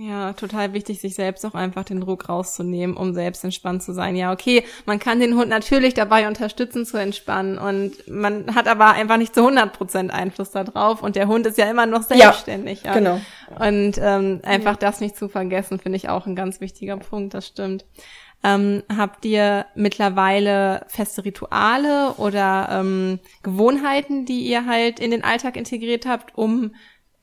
[0.00, 4.14] Ja, total wichtig, sich selbst auch einfach den Druck rauszunehmen, um selbst entspannt zu sein.
[4.14, 8.92] Ja, okay, man kann den Hund natürlich dabei unterstützen zu entspannen und man hat aber
[8.92, 12.84] einfach nicht zu 100 Prozent Einfluss darauf und der Hund ist ja immer noch selbstständig.
[12.84, 12.94] Ja, ja.
[12.94, 13.20] genau.
[13.58, 14.78] Und ähm, einfach ja.
[14.78, 17.84] das nicht zu vergessen, finde ich auch ein ganz wichtiger Punkt, das stimmt.
[18.44, 25.56] Ähm, habt ihr mittlerweile feste Rituale oder ähm, Gewohnheiten, die ihr halt in den Alltag
[25.56, 26.76] integriert habt, um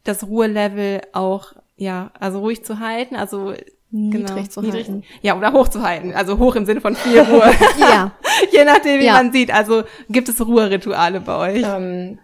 [0.03, 3.53] das Ruhelevel auch ja, also ruhig zu halten, also
[3.91, 5.03] niedrig genau, zu niedrig, halten.
[5.21, 6.13] Ja, oder hoch zu halten.
[6.13, 7.51] Also hoch im Sinne von viel Ruhe.
[7.79, 8.11] ja.
[8.51, 9.13] Je nachdem, wie ja.
[9.13, 9.53] man sieht.
[9.53, 11.63] Also gibt es Ruherituale bei euch?
[11.65, 12.19] Ähm,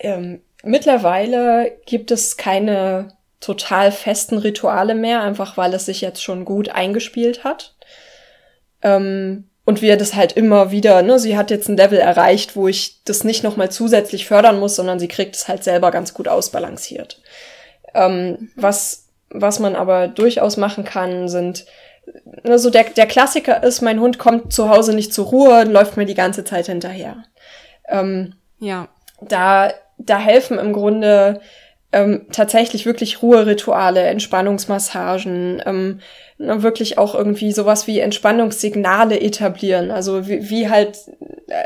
[0.00, 6.44] ähm, mittlerweile gibt es keine total festen Rituale mehr, einfach weil es sich jetzt schon
[6.44, 7.74] gut eingespielt hat.
[8.82, 12.68] Ähm, und wir das halt immer wieder, ne, sie hat jetzt ein Level erreicht, wo
[12.68, 16.28] ich das nicht nochmal zusätzlich fördern muss, sondern sie kriegt es halt selber ganz gut
[16.28, 17.20] ausbalanciert.
[17.96, 21.66] Ähm, was, was man aber durchaus machen kann, sind
[22.44, 26.06] also der, der Klassiker ist, mein Hund kommt zu Hause nicht zur Ruhe, läuft mir
[26.06, 27.24] die ganze Zeit hinterher.
[27.88, 28.88] Ähm, ja.
[29.20, 31.40] Da, da helfen im Grunde
[31.92, 36.00] ähm, tatsächlich wirklich Ruherituale, Entspannungsmassagen, ähm,
[36.38, 39.90] wirklich auch irgendwie sowas wie Entspannungssignale etablieren.
[39.90, 40.98] Also wie, wie halt,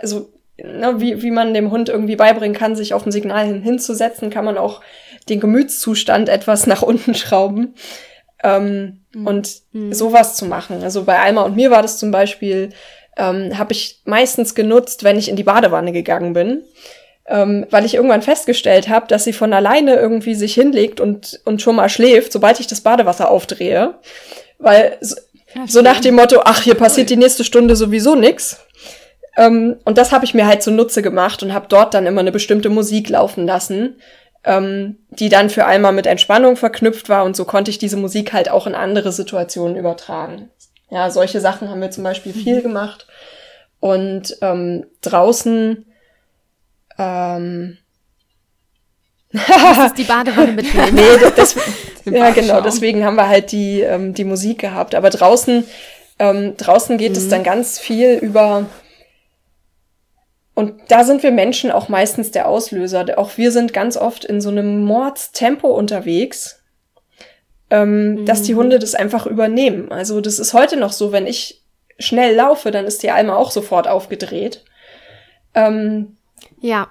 [0.03, 3.63] also ne, wie, wie man dem Hund irgendwie beibringen kann, sich auf ein Signal hin,
[3.63, 4.81] hinzusetzen, kann man auch
[5.29, 7.75] den Gemütszustand etwas nach unten schrauben.
[8.43, 9.27] Ähm, mhm.
[9.27, 9.93] Und mhm.
[9.93, 10.83] sowas zu machen.
[10.83, 12.71] Also bei Alma und mir war das zum Beispiel,
[13.19, 16.63] ähm, habe ich meistens genutzt, wenn ich in die Badewanne gegangen bin.
[17.27, 21.63] Ähm, weil ich irgendwann festgestellt habe, dass sie von alleine irgendwie sich hinlegt und, und
[21.63, 23.95] schon mal schläft, sobald ich das Badewasser aufdrehe.
[24.59, 25.17] Weil so,
[25.55, 28.59] ja, so nach dem Motto, ach, hier passiert die nächste Stunde sowieso nix.
[29.37, 32.33] Ähm, und das habe ich mir halt zunutze gemacht und habe dort dann immer eine
[32.33, 33.97] bestimmte Musik laufen lassen,
[34.45, 38.33] ähm, die dann für einmal mit Entspannung verknüpft war und so konnte ich diese Musik
[38.33, 40.51] halt auch in andere Situationen übertragen.
[40.91, 42.63] Ja, solche Sachen haben wir zum Beispiel viel mhm.
[42.63, 43.07] gemacht.
[43.79, 45.87] Und ähm, draußen
[46.99, 47.79] ähm,
[49.33, 50.95] das ist die Badewanne mitnehmen.
[50.95, 51.55] nee, das,
[52.05, 54.95] ja genau, deswegen haben wir halt die, ähm, die Musik gehabt.
[54.95, 55.65] Aber draußen,
[56.19, 57.19] ähm, draußen geht mhm.
[57.19, 58.67] es dann ganz viel über
[60.61, 63.07] und da sind wir Menschen auch meistens der Auslöser.
[63.17, 66.63] Auch wir sind ganz oft in so einem Mordstempo unterwegs,
[67.71, 68.27] ähm, mhm.
[68.27, 68.59] dass die mhm.
[68.59, 69.91] Hunde das einfach übernehmen.
[69.91, 71.63] Also das ist heute noch so, wenn ich
[71.99, 74.63] schnell laufe, dann ist die Alma auch sofort aufgedreht.
[75.55, 76.19] Ähm,
[76.61, 76.89] ja,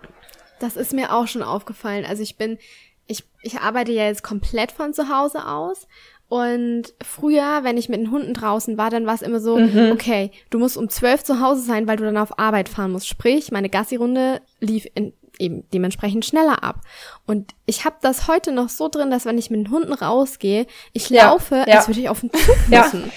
[0.60, 2.06] das ist mir auch schon aufgefallen.
[2.06, 2.58] Also ich bin,
[3.06, 5.88] ich, ich arbeite ja jetzt komplett von zu Hause aus
[6.30, 9.92] und früher, wenn ich mit den Hunden draußen war, dann war es immer so, mhm.
[9.92, 13.08] okay, du musst um zwölf zu Hause sein, weil du dann auf Arbeit fahren musst.
[13.08, 16.82] Sprich, meine Gassi-Runde lief in, eben dementsprechend schneller ab.
[17.26, 20.68] Und ich habe das heute noch so drin, dass wenn ich mit den Hunden rausgehe,
[20.94, 21.78] ich ja, laufe, ja.
[21.78, 23.12] als würde ich auf den Zug müssen.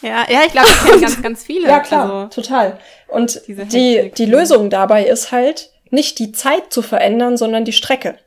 [0.00, 1.68] Ja, ja, ich glaube, das kennen ganz, ganz viele.
[1.68, 2.78] Ja, klar, also, total.
[3.08, 8.18] Und die, die Lösung dabei ist halt, nicht die Zeit zu verändern, sondern die Strecke.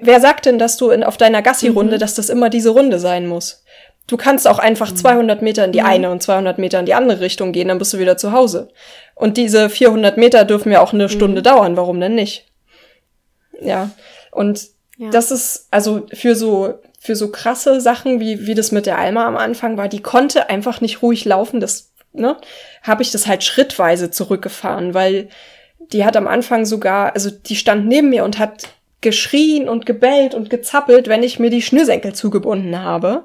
[0.00, 2.00] Wer sagt denn, dass du in, auf deiner Gassi-Runde, mhm.
[2.00, 3.64] dass das immer diese Runde sein muss?
[4.06, 4.96] Du kannst auch einfach mhm.
[4.96, 5.86] 200 Meter in die mhm.
[5.86, 8.68] eine und 200 Meter in die andere Richtung gehen, dann bist du wieder zu Hause.
[9.14, 11.10] Und diese 400 Meter dürfen ja auch eine mhm.
[11.10, 12.46] Stunde dauern, warum denn nicht?
[13.60, 13.90] Ja,
[14.30, 15.10] und ja.
[15.10, 19.26] das ist, also für so, für so krasse Sachen, wie, wie das mit der Alma
[19.26, 22.36] am Anfang war, die konnte einfach nicht ruhig laufen, das, ne,
[22.82, 25.28] habe ich das halt schrittweise zurückgefahren, weil
[25.92, 28.68] die hat am Anfang sogar, also die stand neben mir und hat
[29.02, 33.24] geschrien und gebellt und gezappelt, wenn ich mir die Schnürsenkel zugebunden habe.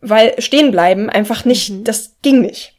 [0.00, 1.84] Weil stehen bleiben einfach nicht, mhm.
[1.84, 2.74] das ging nicht.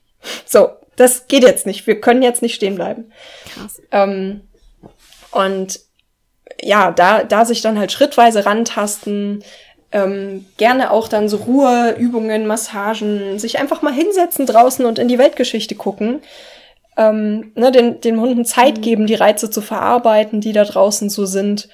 [0.46, 1.88] So, das geht jetzt nicht.
[1.88, 3.12] Wir können jetzt nicht stehen bleiben.
[3.54, 3.82] Krass.
[3.92, 4.42] Ähm,
[5.32, 5.80] und
[6.62, 9.44] ja, da, da sich dann halt schrittweise rantasten,
[9.92, 15.18] ähm, gerne auch dann so Ruheübungen, Massagen, sich einfach mal hinsetzen draußen und in die
[15.18, 16.22] Weltgeschichte gucken.
[16.98, 18.82] Ähm, ne, den, den Hunden Zeit mhm.
[18.82, 21.70] geben, die Reize zu verarbeiten, die da draußen so sind.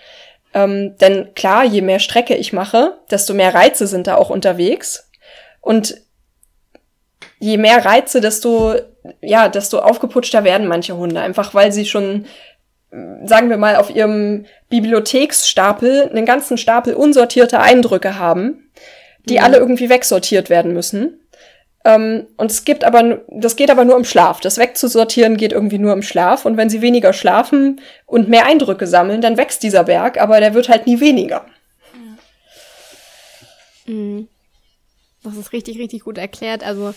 [0.56, 5.12] Ähm, denn klar, je mehr Strecke ich mache, desto mehr Reize sind da auch unterwegs.
[5.60, 5.98] Und
[7.40, 8.76] je mehr Reize, desto,
[9.22, 11.20] ja, desto aufgeputschter werden manche Hunde.
[11.20, 12.26] Einfach weil sie schon,
[12.90, 18.72] sagen wir mal, auf ihrem Bibliotheksstapel einen ganzen Stapel unsortierter Eindrücke haben,
[19.28, 19.44] die mhm.
[19.44, 21.20] alle irgendwie wegsortiert werden müssen.
[21.86, 24.42] Ähm, und es gibt aber, das geht aber nur im Schlaf.
[24.42, 26.46] Das wegzusortieren geht irgendwie nur im Schlaf.
[26.46, 30.56] Und wenn sie weniger schlafen und mehr Eindrücke sammeln, dann wächst dieser Berg, aber der
[30.56, 31.46] wird halt nie weniger.
[33.86, 34.28] Mhm.
[35.26, 36.64] Das ist richtig, richtig gut erklärt.
[36.64, 36.94] Also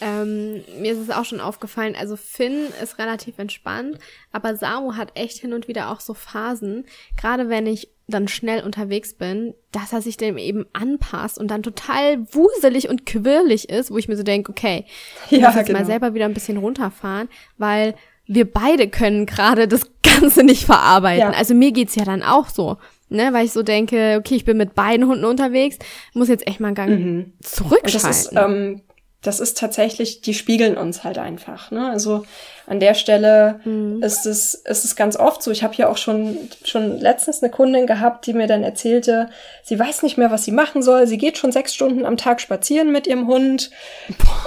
[0.00, 3.98] ähm, mir ist es auch schon aufgefallen, also Finn ist relativ entspannt,
[4.32, 6.84] aber Samu hat echt hin und wieder auch so Phasen,
[7.16, 11.62] gerade wenn ich dann schnell unterwegs bin, dass er sich dem eben anpasst und dann
[11.62, 14.86] total wuselig und quirlig ist, wo ich mir so denke, okay,
[15.30, 15.80] ich ja, muss jetzt genau.
[15.80, 17.94] mal selber wieder ein bisschen runterfahren, weil
[18.26, 21.32] wir beide können gerade das Ganze nicht verarbeiten.
[21.32, 21.38] Ja.
[21.38, 24.56] Also mir geht's ja dann auch so, ne, weil ich so denke, okay, ich bin
[24.56, 25.78] mit beiden Hunden unterwegs,
[26.14, 27.32] muss jetzt echt mal einen Gang mhm.
[27.42, 27.84] zurückschalten.
[27.84, 28.82] Und das ist, ähm,
[29.22, 31.70] das ist tatsächlich, die spiegeln uns halt einfach.
[31.70, 31.90] Ne?
[31.90, 32.24] Also
[32.68, 34.02] an der Stelle mhm.
[34.02, 35.50] ist es ist es ganz oft so.
[35.50, 39.30] Ich habe ja auch schon schon letztens eine Kundin gehabt, die mir dann erzählte,
[39.62, 41.06] sie weiß nicht mehr, was sie machen soll.
[41.06, 43.70] Sie geht schon sechs Stunden am Tag spazieren mit ihrem Hund.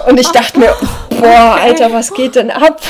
[0.08, 0.72] Und ich dachte mir,
[1.20, 2.80] boah, Alter, was geht denn ab?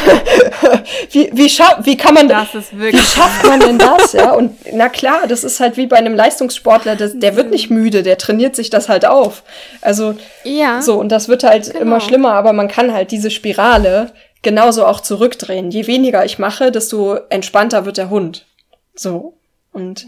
[1.11, 4.13] wie wie scha wie kann man das wie schafft man denn das?
[4.13, 7.71] Ja und na klar, das ist halt wie bei einem Leistungssportler, das, der wird nicht
[7.71, 9.43] müde, der trainiert sich das halt auf.
[9.81, 10.15] Also
[10.45, 10.83] ja.
[10.83, 11.81] so und das wird halt genau.
[11.81, 14.13] immer schlimmer, aber man kann halt diese Spirale
[14.43, 15.71] genauso auch zurückdrehen.
[15.71, 18.47] Je weniger ich mache, desto entspannter wird der Hund.
[18.95, 19.39] So.
[19.73, 20.07] Und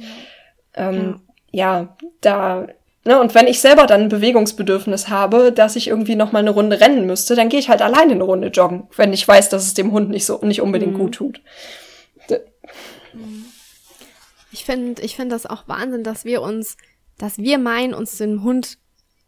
[0.75, 1.21] ähm,
[1.51, 1.81] ja.
[1.81, 2.67] ja, da,
[3.05, 6.51] ne, und wenn ich selber dann ein Bewegungsbedürfnis habe, dass ich irgendwie noch mal eine
[6.51, 9.65] Runde rennen müsste, dann gehe ich halt alleine eine Runde joggen, wenn ich weiß, dass
[9.65, 10.99] es dem Hund nicht so nicht unbedingt mhm.
[10.99, 11.41] gut tut.
[14.53, 16.77] Ich finde, ich finde das auch Wahnsinn, dass wir uns,
[17.19, 18.79] dass wir meinen, uns dem Hund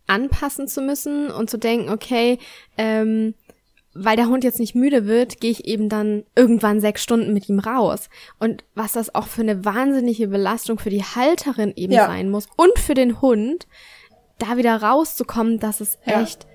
[0.07, 2.39] anpassen zu müssen und zu denken, okay,
[2.79, 3.35] ähm,
[3.99, 7.49] weil der Hund jetzt nicht müde wird, gehe ich eben dann irgendwann sechs Stunden mit
[7.49, 8.09] ihm raus.
[8.39, 12.07] Und was das auch für eine wahnsinnige Belastung für die Halterin eben ja.
[12.07, 13.67] sein muss und für den Hund,
[14.39, 16.23] da wieder rauszukommen, das ist ja.
[16.23, 16.47] echt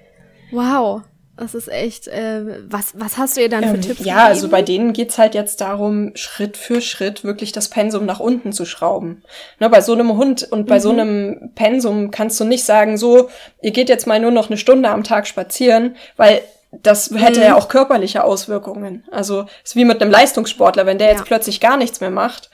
[0.51, 1.01] wow.
[1.37, 4.27] Das ist echt, äh, was, was hast du ihr dann für ähm, Tipps Ja, gegeben?
[4.27, 8.51] also bei denen geht's halt jetzt darum, Schritt für Schritt wirklich das Pensum nach unten
[8.51, 9.23] zu schrauben.
[9.59, 10.81] Ne, bei so einem Hund und bei mhm.
[10.81, 13.29] so einem Pensum kannst du nicht sagen, so,
[13.61, 17.45] ihr geht jetzt mal nur noch eine Stunde am Tag spazieren, weil das hätte mhm.
[17.45, 19.03] ja auch körperliche Auswirkungen.
[19.11, 21.13] Also ist wie mit einem Leistungssportler, wenn der ja.
[21.13, 22.49] jetzt plötzlich gar nichts mehr macht,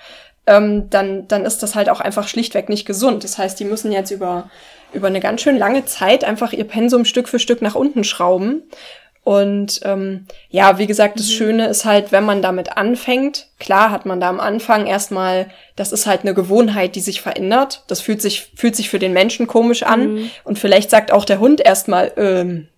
[0.47, 3.23] ähm, dann, dann ist das halt auch einfach schlichtweg nicht gesund.
[3.23, 4.49] Das heißt, die müssen jetzt über
[4.93, 8.63] über eine ganz schön lange Zeit einfach ihr Pensum Stück für Stück nach unten schrauben.
[9.23, 11.33] Und ähm, ja, wie gesagt, das mhm.
[11.33, 15.91] Schöne ist halt, wenn man damit anfängt, klar hat man da am Anfang erstmal, das
[15.91, 17.83] ist halt eine Gewohnheit, die sich verändert.
[17.87, 20.13] Das fühlt sich, fühlt sich für den Menschen komisch an.
[20.13, 20.29] Mhm.
[20.45, 22.69] Und vielleicht sagt auch der Hund erstmal, ähm,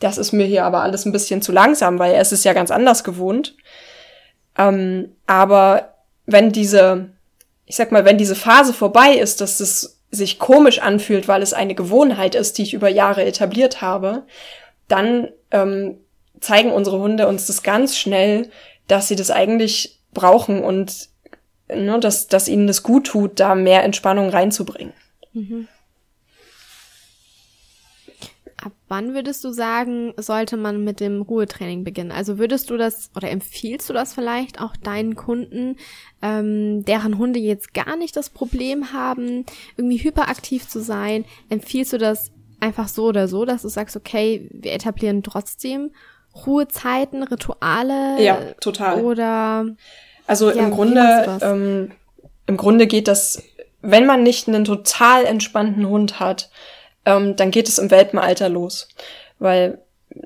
[0.00, 2.52] das ist mir hier aber alles ein bisschen zu langsam, weil er ist es ja
[2.52, 3.54] ganz anders gewohnt.
[4.58, 5.94] Ähm, aber
[6.26, 7.10] wenn diese,
[7.66, 11.52] ich sag mal, wenn diese Phase vorbei ist, dass es sich komisch anfühlt, weil es
[11.52, 14.24] eine Gewohnheit ist, die ich über Jahre etabliert habe,
[14.88, 15.98] dann ähm,
[16.40, 18.50] zeigen unsere Hunde uns das ganz schnell,
[18.88, 21.08] dass sie das eigentlich brauchen und
[21.68, 24.94] ne, dass, dass ihnen das gut tut, da mehr Entspannung reinzubringen.
[25.32, 25.68] Mhm.
[28.62, 32.12] Ab wann würdest du sagen, sollte man mit dem Ruhetraining beginnen?
[32.12, 35.76] Also würdest du das oder empfiehlst du das vielleicht auch deinen Kunden,
[36.20, 39.46] ähm, deren Hunde jetzt gar nicht das Problem haben,
[39.76, 41.24] irgendwie hyperaktiv zu sein?
[41.48, 45.92] Empfiehlst du das einfach so oder so, dass du sagst, okay, wir etablieren trotzdem
[46.46, 48.22] Ruhezeiten, Rituale?
[48.22, 49.02] Ja, total.
[49.02, 49.66] Oder
[50.26, 51.92] also ja, im Grunde, ähm,
[52.46, 53.42] im Grunde geht das,
[53.80, 56.50] wenn man nicht einen total entspannten Hund hat,
[57.10, 58.88] ähm, dann geht es im Welpenalter los.
[59.38, 59.78] Weil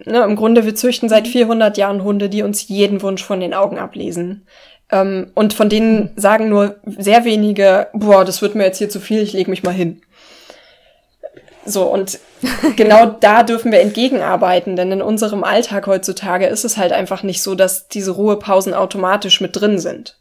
[0.05, 3.55] ne, im Grunde, wir züchten seit 400 Jahren Hunde, die uns jeden Wunsch von den
[3.55, 4.47] Augen ablesen.
[4.91, 9.01] Ähm, und von denen sagen nur sehr wenige, boah, das wird mir jetzt hier zu
[9.01, 10.03] viel, ich lege mich mal hin.
[11.67, 12.19] So, und
[12.77, 17.43] genau da dürfen wir entgegenarbeiten, denn in unserem Alltag heutzutage ist es halt einfach nicht
[17.43, 20.19] so, dass diese Ruhepausen automatisch mit drin sind.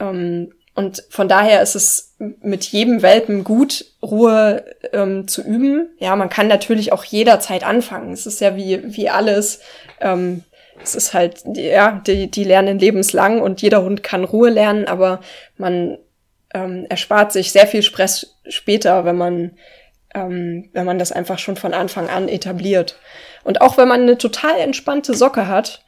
[0.00, 4.62] Ähm, und von daher ist es mit jedem Welpen gut, Ruhe
[4.92, 5.88] ähm, zu üben.
[5.98, 8.12] Ja, man kann natürlich auch jederzeit anfangen.
[8.12, 9.60] Es ist ja wie, wie alles.
[10.02, 10.44] Ähm,
[10.82, 15.20] es ist halt, ja, die, die lernen lebenslang und jeder Hund kann Ruhe lernen, aber
[15.56, 15.96] man
[16.52, 19.52] ähm, erspart sich sehr viel Stress später, wenn man,
[20.14, 22.98] ähm, wenn man das einfach schon von Anfang an etabliert.
[23.44, 25.85] Und auch wenn man eine total entspannte Socke hat,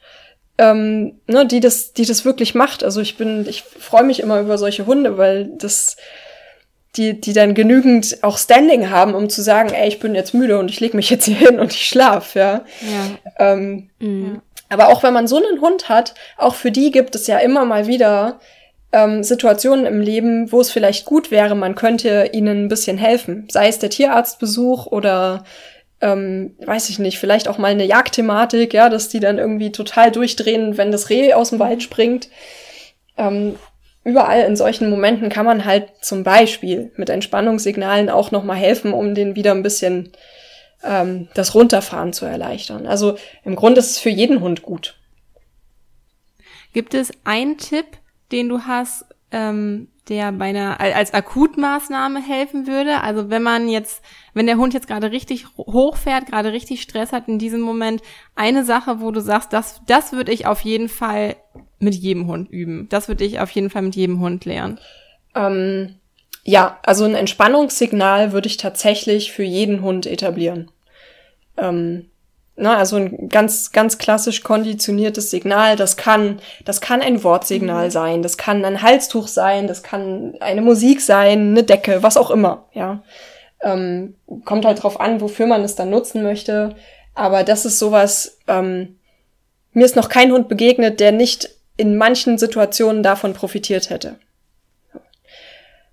[0.59, 2.83] ähm, ne, die das, die das wirklich macht.
[2.83, 5.95] Also ich bin, ich freue mich immer über solche Hunde, weil das,
[6.97, 10.59] die, die dann genügend auch Standing haben, um zu sagen, ey, ich bin jetzt müde
[10.59, 12.65] und ich lege mich jetzt hier hin und ich schlaf, ja.
[12.81, 13.53] ja.
[13.53, 14.41] Ähm, mhm.
[14.67, 17.63] Aber auch wenn man so einen Hund hat, auch für die gibt es ja immer
[17.63, 18.41] mal wieder
[18.91, 23.47] ähm, Situationen im Leben, wo es vielleicht gut wäre, man könnte ihnen ein bisschen helfen.
[23.49, 25.45] Sei es der Tierarztbesuch oder
[26.01, 30.11] ähm, weiß ich nicht, vielleicht auch mal eine Jagdthematik, ja, dass die dann irgendwie total
[30.11, 32.29] durchdrehen, wenn das Reh aus dem Wald springt.
[33.17, 33.55] Ähm,
[34.03, 39.13] überall in solchen Momenten kann man halt zum Beispiel mit Entspannungssignalen auch nochmal helfen, um
[39.13, 40.13] den wieder ein bisschen
[40.83, 42.87] ähm, das Runterfahren zu erleichtern.
[42.87, 44.95] Also im Grunde ist es für jeden Hund gut.
[46.73, 47.85] Gibt es einen Tipp,
[48.31, 53.01] den du hast, ähm, der bei einer als Akutmaßnahme helfen würde.
[53.01, 54.01] Also wenn man jetzt,
[54.33, 58.01] wenn der Hund jetzt gerade richtig hochfährt, gerade richtig Stress hat in diesem Moment,
[58.35, 61.35] eine Sache, wo du sagst, das, das würde ich auf jeden Fall
[61.77, 62.87] mit jedem Hund üben.
[62.89, 64.79] Das würde ich auf jeden Fall mit jedem Hund lernen.
[65.35, 65.95] Ähm,
[66.43, 70.71] ja, also ein Entspannungssignal würde ich tatsächlich für jeden Hund etablieren.
[71.55, 72.09] Ähm,
[72.59, 75.77] Ne, also ein ganz, ganz klassisch konditioniertes Signal.
[75.77, 77.91] Das kann, das kann ein Wortsignal mhm.
[77.91, 82.29] sein, das kann ein Halstuch sein, das kann eine Musik sein, eine Decke, was auch
[82.29, 83.01] immer, ja.
[83.61, 86.75] Ähm, kommt halt drauf an, wofür man es dann nutzen möchte.
[87.15, 88.99] Aber das ist sowas, ähm,
[89.71, 94.15] mir ist noch kein Hund begegnet, der nicht in manchen Situationen davon profitiert hätte.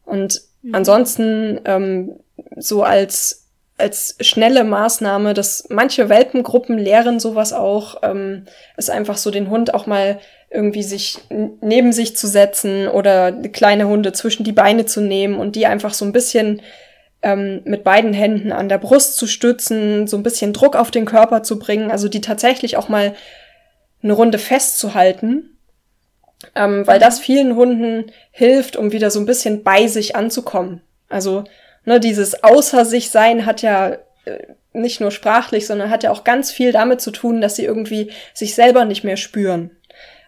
[0.05, 0.75] Und mhm.
[0.75, 2.19] ansonsten ähm,
[2.57, 3.46] so als
[3.79, 8.47] als schnelle Maßnahme, dass manche Welpengruppen lehren sowas auch, ähm,
[8.77, 10.19] ist einfach so den Hund auch mal
[10.51, 11.19] irgendwie sich
[11.61, 15.93] neben sich zu setzen oder kleine Hunde zwischen die Beine zu nehmen und die einfach
[15.93, 16.63] so ein bisschen
[17.23, 21.05] ähm, mit beiden Händen an der Brust zu stützen, so ein bisschen Druck auf den
[21.05, 23.15] Körper zu bringen, also die tatsächlich auch mal
[24.03, 25.59] eine Runde festzuhalten,
[26.55, 30.81] ähm, weil das vielen Hunden hilft, um wieder so ein bisschen bei sich anzukommen.
[31.09, 31.45] Also
[31.87, 36.25] ne, dieses Außer sich sein hat ja äh, nicht nur sprachlich, sondern hat ja auch
[36.25, 39.71] ganz viel damit zu tun, dass sie irgendwie sich selber nicht mehr spüren.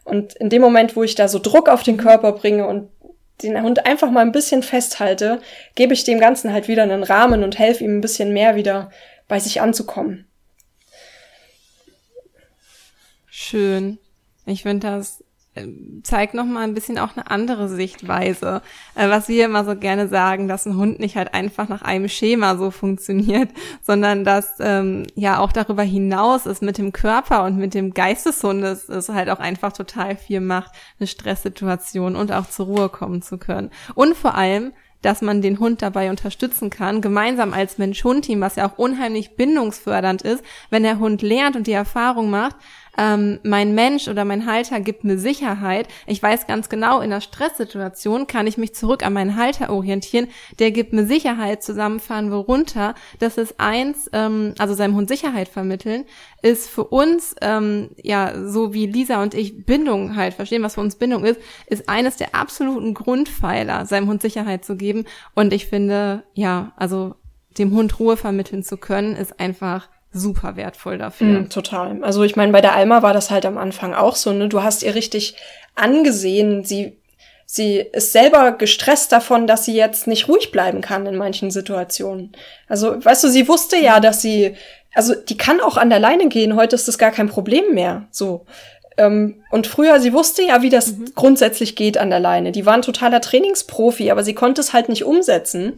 [0.05, 2.89] Und in dem Moment, wo ich da so Druck auf den Körper bringe und
[3.43, 5.41] den Hund einfach mal ein bisschen festhalte,
[5.75, 8.91] gebe ich dem Ganzen halt wieder einen Rahmen und helfe ihm ein bisschen mehr wieder
[9.29, 10.27] bei sich anzukommen.
[13.29, 13.99] Schön.
[14.47, 15.23] Ich finde das
[16.03, 18.63] zeigt noch mal ein bisschen auch eine andere Sichtweise.
[18.95, 22.09] Äh, was wir immer so gerne sagen, dass ein Hund nicht halt einfach nach einem
[22.09, 23.51] Schema so funktioniert,
[23.83, 28.27] sondern dass ähm, ja auch darüber hinaus es mit dem Körper und mit dem Geist
[28.27, 32.89] des Hundes es halt auch einfach total viel macht, eine Stresssituation und auch zur Ruhe
[32.89, 33.71] kommen zu können.
[33.95, 38.69] Und vor allem, dass man den Hund dabei unterstützen kann, gemeinsam als Mensch-Hund-Team, was ja
[38.69, 42.57] auch unheimlich bindungsfördernd ist, wenn der Hund lernt und die Erfahrung macht,
[42.99, 45.89] ähm, mein Mensch oder mein Halter gibt mir Sicherheit.
[46.07, 50.27] Ich weiß ganz genau, in einer Stresssituation kann ich mich zurück an meinen Halter orientieren.
[50.59, 52.95] Der gibt mir Sicherheit, zusammenfahren wir runter.
[53.21, 56.05] Das ist eins, ähm, also seinem Hund Sicherheit vermitteln,
[56.43, 60.81] ist für uns, ähm, ja, so wie Lisa und ich Bindung halt verstehen, was für
[60.81, 65.05] uns Bindung ist, ist eines der absoluten Grundpfeiler, seinem Hund Sicherheit zu geben.
[65.35, 67.15] Und ich finde, ja, also
[67.59, 71.41] dem Hund Ruhe vermitteln zu können, ist einfach super wertvoll dafür.
[71.41, 72.03] Mm, total.
[72.03, 74.49] Also ich meine, bei der Alma war das halt am Anfang auch so, ne?
[74.49, 75.37] Du hast ihr richtig
[75.75, 76.97] angesehen, sie
[77.51, 82.33] sie ist selber gestresst davon, dass sie jetzt nicht ruhig bleiben kann in manchen Situationen.
[82.69, 84.55] Also, weißt du, sie wusste ja, dass sie
[84.95, 88.09] also die kann auch an der Leine gehen, heute ist das gar kein Problem mehr,
[88.11, 88.47] so.
[88.97, 91.13] Ähm, und früher, sie wusste ja, wie das mhm.
[91.15, 92.51] grundsätzlich geht an der Leine.
[92.51, 95.77] Die war ein totaler Trainingsprofi, aber sie konnte es halt nicht umsetzen.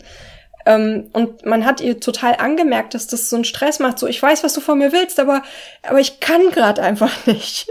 [0.67, 3.99] Ähm, und man hat ihr total angemerkt, dass das so einen Stress macht.
[3.99, 5.43] So, ich weiß, was du von mir willst, aber,
[5.83, 7.69] aber ich kann gerade einfach nicht.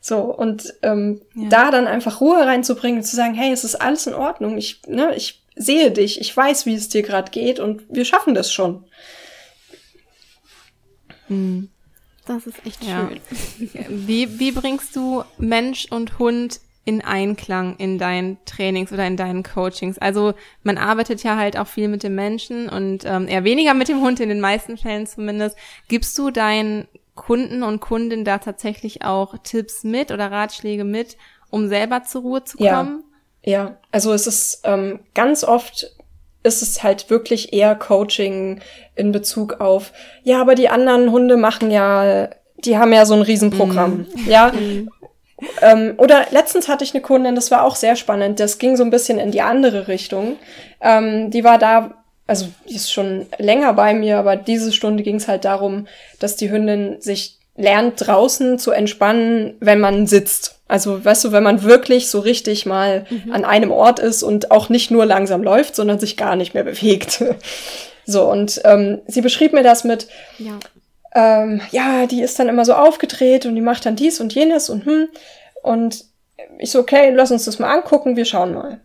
[0.00, 1.48] So, und ähm, ja.
[1.48, 4.58] da dann einfach Ruhe reinzubringen und zu sagen, hey, es ist alles in Ordnung.
[4.58, 8.34] Ich, ne, ich sehe dich, ich weiß, wie es dir gerade geht und wir schaffen
[8.34, 8.84] das schon.
[11.28, 11.70] Mhm.
[12.26, 13.08] Das ist echt ja.
[13.08, 13.20] schön.
[13.88, 19.42] Wie, wie bringst du Mensch und Hund in Einklang in deinen Trainings oder in deinen
[19.42, 19.98] Coachings?
[19.98, 20.32] Also
[20.62, 24.00] man arbeitet ja halt auch viel mit dem Menschen und ähm, eher weniger mit dem
[24.00, 25.58] Hund, in den meisten Fällen zumindest.
[25.88, 31.16] Gibst du deinen Kunden und Kundinnen da tatsächlich auch Tipps mit oder Ratschläge mit,
[31.50, 33.04] um selber zur Ruhe zu kommen?
[33.42, 33.76] Ja, ja.
[33.90, 35.92] also es ist ähm, ganz oft
[36.44, 38.60] ist es halt wirklich eher Coaching
[38.94, 42.28] in Bezug auf, ja, aber die anderen Hunde machen ja,
[42.58, 44.06] die haben ja so ein Riesenprogramm.
[44.14, 44.30] Mm.
[44.30, 44.88] Ja, mm.
[45.60, 48.84] Ähm, oder letztens hatte ich eine Kundin, das war auch sehr spannend, das ging so
[48.84, 50.36] ein bisschen in die andere Richtung.
[50.80, 55.16] Ähm, die war da, also die ist schon länger bei mir, aber diese Stunde ging
[55.16, 55.86] es halt darum,
[56.20, 60.58] dass die Hündin sich lernt, draußen zu entspannen, wenn man sitzt.
[60.68, 63.32] Also, weißt du, wenn man wirklich so richtig mal mhm.
[63.32, 66.64] an einem Ort ist und auch nicht nur langsam läuft, sondern sich gar nicht mehr
[66.64, 67.22] bewegt.
[68.04, 70.08] so, und ähm, sie beschrieb mir das mit,
[70.38, 70.58] ja
[71.16, 74.68] ähm, ja, die ist dann immer so aufgedreht und die macht dann dies und jenes
[74.68, 75.08] und hm.
[75.62, 76.04] Und
[76.58, 78.80] ich so, okay, lass uns das mal angucken, wir schauen mal.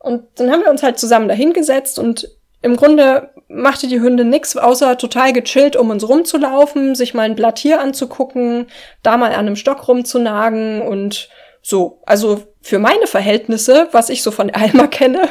[0.00, 2.28] Und dann haben wir uns halt zusammen dahingesetzt und
[2.60, 7.36] im Grunde machte die Hündin nix, außer total gechillt um uns rumzulaufen, sich mal ein
[7.36, 8.66] Blatt hier anzugucken,
[9.02, 11.28] da mal an einem Stock rumzunagen und
[11.62, 12.02] so.
[12.04, 15.28] Also für meine Verhältnisse, was ich so von Alma kenne,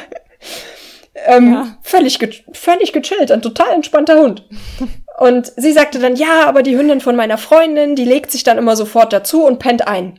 [1.26, 1.78] ähm, ja.
[1.82, 4.48] völlig, ge völlig gechillt, ein total entspannter Hund.
[5.20, 8.56] Und sie sagte dann, ja, aber die Hündin von meiner Freundin, die legt sich dann
[8.56, 10.18] immer sofort dazu und pennt ein.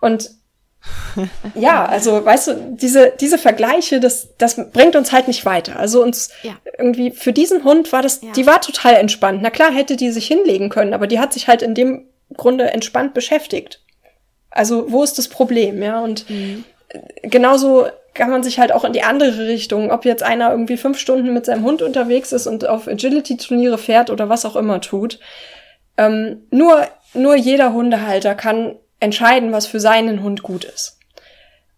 [0.00, 0.32] Und
[1.54, 5.78] ja, also weißt du, diese, diese Vergleiche, das, das bringt uns halt nicht weiter.
[5.78, 6.56] Also uns ja.
[6.76, 8.32] irgendwie für diesen Hund war das, ja.
[8.32, 9.42] die war total entspannt.
[9.42, 12.72] Na klar hätte die sich hinlegen können, aber die hat sich halt in dem Grunde
[12.72, 13.80] entspannt beschäftigt.
[14.50, 16.00] Also wo ist das Problem, ja?
[16.00, 16.64] Und mhm.
[17.22, 20.98] Genauso kann man sich halt auch in die andere Richtung, ob jetzt einer irgendwie fünf
[20.98, 25.20] Stunden mit seinem Hund unterwegs ist und auf Agility-Turniere fährt oder was auch immer tut.
[25.98, 30.98] Ähm, nur, nur jeder Hundehalter kann entscheiden, was für seinen Hund gut ist.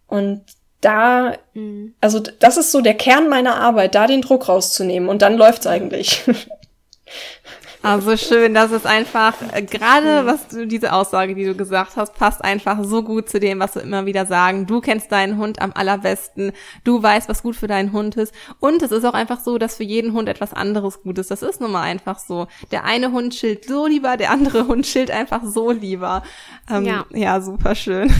[0.07, 0.43] Und
[0.81, 1.93] da, mhm.
[1.99, 5.67] also das ist so der Kern meiner Arbeit, da den Druck rauszunehmen und dann läuft's
[5.67, 6.23] eigentlich.
[7.81, 12.13] Also schön, dass es einfach, äh, gerade was du, diese Aussage, die du gesagt hast,
[12.15, 14.65] passt einfach so gut zu dem, was wir immer wieder sagen.
[14.65, 16.51] Du kennst deinen Hund am allerbesten.
[16.83, 18.33] Du weißt, was gut für deinen Hund ist.
[18.59, 21.31] Und es ist auch einfach so, dass für jeden Hund etwas anderes gut ist.
[21.31, 22.47] Das ist nun mal einfach so.
[22.71, 26.23] Der eine Hund chillt so lieber, der andere Hund chillt einfach so lieber.
[26.69, 27.05] Ähm, ja.
[27.11, 28.13] ja, super schön.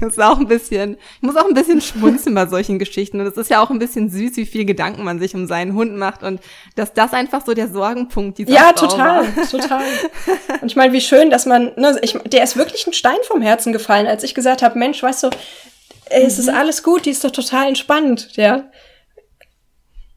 [0.00, 3.20] das ist auch ein bisschen, ich muss auch ein bisschen schmunzeln bei solchen Geschichten.
[3.20, 5.74] Und es ist ja auch ein bisschen süß, wie viel Gedanken man sich um seinen
[5.74, 6.40] Hund macht und
[6.74, 9.84] dass das einfach so der Sorgenpunkt dieser Ja, total total, total.
[10.60, 13.42] Und ich meine, wie schön, dass man, ne, ich, der ist wirklich ein Stein vom
[13.42, 15.30] Herzen gefallen, als ich gesagt habe, Mensch, weißt du,
[16.06, 16.42] ey, es mhm.
[16.42, 18.64] ist alles gut, die ist doch total entspannt, ja.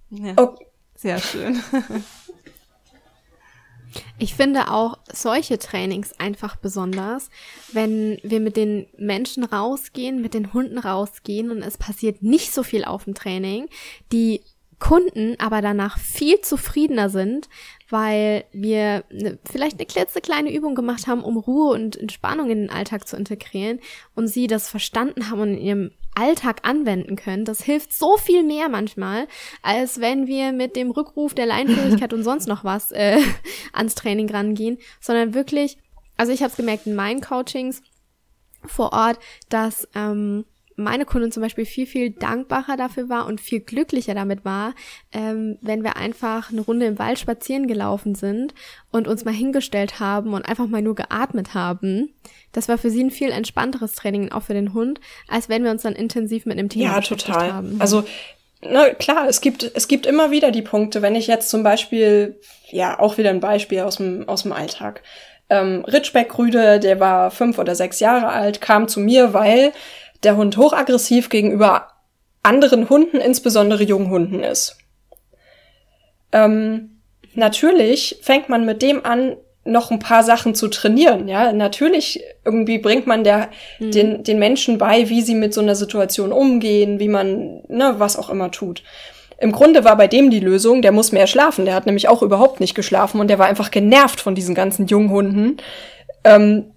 [0.09, 0.55] ja oh.
[0.95, 1.61] Sehr schön.
[4.19, 7.29] Ich finde auch solche Trainings einfach besonders,
[7.71, 12.63] wenn wir mit den Menschen rausgehen, mit den Hunden rausgehen und es passiert nicht so
[12.63, 13.69] viel auf dem Training,
[14.11, 14.41] die
[14.79, 17.49] Kunden aber danach viel zufriedener sind,
[17.89, 22.69] weil wir ne, vielleicht eine klitzekleine Übung gemacht haben, um Ruhe und Entspannung in den
[22.69, 23.79] Alltag zu integrieren
[24.15, 27.45] und sie das verstanden haben und in ihrem Alltag anwenden können.
[27.45, 29.27] Das hilft so viel mehr manchmal,
[29.61, 33.19] als wenn wir mit dem Rückruf der Leinführigkeit und sonst noch was äh,
[33.73, 35.77] ans Training rangehen, sondern wirklich,
[36.17, 37.81] also ich habe es gemerkt in meinen Coachings
[38.65, 39.19] vor Ort,
[39.49, 40.45] dass ähm,
[40.77, 44.73] meine Kundin zum Beispiel viel, viel dankbarer dafür war und viel glücklicher damit war,
[45.11, 48.53] ähm, wenn wir einfach eine Runde im Wald spazieren gelaufen sind
[48.91, 52.13] und uns mal hingestellt haben und einfach mal nur geatmet haben.
[52.51, 55.71] Das war für sie ein viel entspannteres Training, auch für den Hund, als wenn wir
[55.71, 57.51] uns dann intensiv mit einem Thema ja, total.
[57.51, 57.75] haben.
[57.79, 58.03] Also
[58.61, 62.39] na klar, es gibt, es gibt immer wieder die Punkte, wenn ich jetzt zum Beispiel,
[62.69, 65.01] ja, auch wieder ein Beispiel aus dem, aus dem Alltag.
[65.49, 69.71] Ähm, Ritschbeck-Rüde, der war fünf oder sechs Jahre alt, kam zu mir, weil
[70.23, 71.89] der Hund hochaggressiv gegenüber
[72.43, 74.77] anderen Hunden, insbesondere jungen Hunden ist.
[76.31, 77.01] Ähm,
[77.33, 79.37] natürlich fängt man mit dem an,
[79.67, 81.27] noch ein paar Sachen zu trainieren.
[81.27, 83.49] Ja, natürlich irgendwie bringt man der,
[83.79, 83.91] mhm.
[83.91, 88.17] den, den Menschen bei, wie sie mit so einer Situation umgehen, wie man, ne, was
[88.17, 88.83] auch immer tut.
[89.39, 91.65] Im Grunde war bei dem die Lösung, der muss mehr schlafen.
[91.65, 94.87] Der hat nämlich auch überhaupt nicht geschlafen und der war einfach genervt von diesen ganzen
[94.87, 95.57] Junghunden.
[96.23, 96.71] Ähm,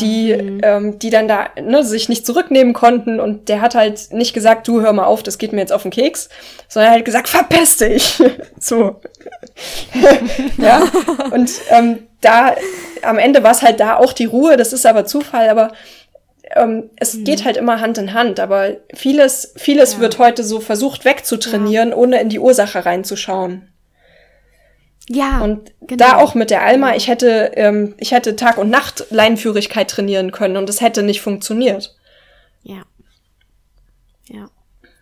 [0.00, 4.32] die, ähm, die dann da ne, sich nicht zurücknehmen konnten und der hat halt nicht
[4.32, 6.28] gesagt, du hör mal auf, das geht mir jetzt auf den Keks,
[6.68, 8.22] sondern er hat gesagt, verpiss dich.
[8.58, 9.00] so.
[10.56, 10.82] ja.
[11.30, 12.54] Und ähm, da
[13.02, 15.72] am Ende war es halt da auch die Ruhe, das ist aber Zufall, aber
[16.54, 17.24] ähm, es mhm.
[17.24, 20.00] geht halt immer Hand in Hand, aber vieles, vieles ja.
[20.00, 21.96] wird heute so versucht wegzutrainieren, ja.
[21.96, 23.69] ohne in die Ursache reinzuschauen.
[25.12, 25.40] Ja.
[25.40, 25.96] Und genau.
[26.04, 30.30] da auch mit der Alma, ich hätte, ähm, ich hätte Tag und Nacht Leinführigkeit trainieren
[30.30, 31.96] können und es hätte nicht funktioniert.
[32.62, 32.82] Ja.
[34.28, 34.48] Ja.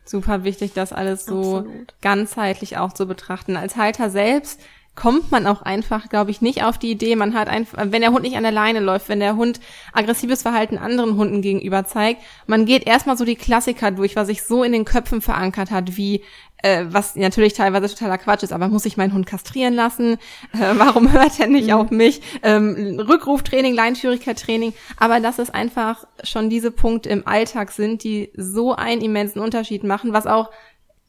[0.07, 1.95] Super wichtig, das alles so Absolut.
[2.01, 3.59] ganzheitlich auch zu betrachten.
[3.59, 4.63] Als Halter selbst
[4.99, 7.15] kommt man auch einfach, glaube ich, nicht auf die Idee.
[7.15, 9.61] Man hat einfach, wenn der Hund nicht an der Leine läuft, wenn der Hund
[9.93, 14.43] aggressives Verhalten anderen Hunden gegenüber zeigt, man geht erstmal so die Klassiker durch, was sich
[14.43, 16.25] so in den Köpfen verankert hat, wie
[16.65, 20.15] äh, was natürlich teilweise totaler Quatsch ist, aber muss ich meinen Hund kastrieren lassen?
[20.53, 21.75] Äh, warum hört er nicht mhm.
[21.75, 22.21] auf mich?
[22.43, 28.75] Ähm, Rückruftraining, Leinführigkeit-Training, aber dass es einfach schon diese Punkte im Alltag sind, die so
[28.75, 30.51] einen immensen Unterschied machen, was auch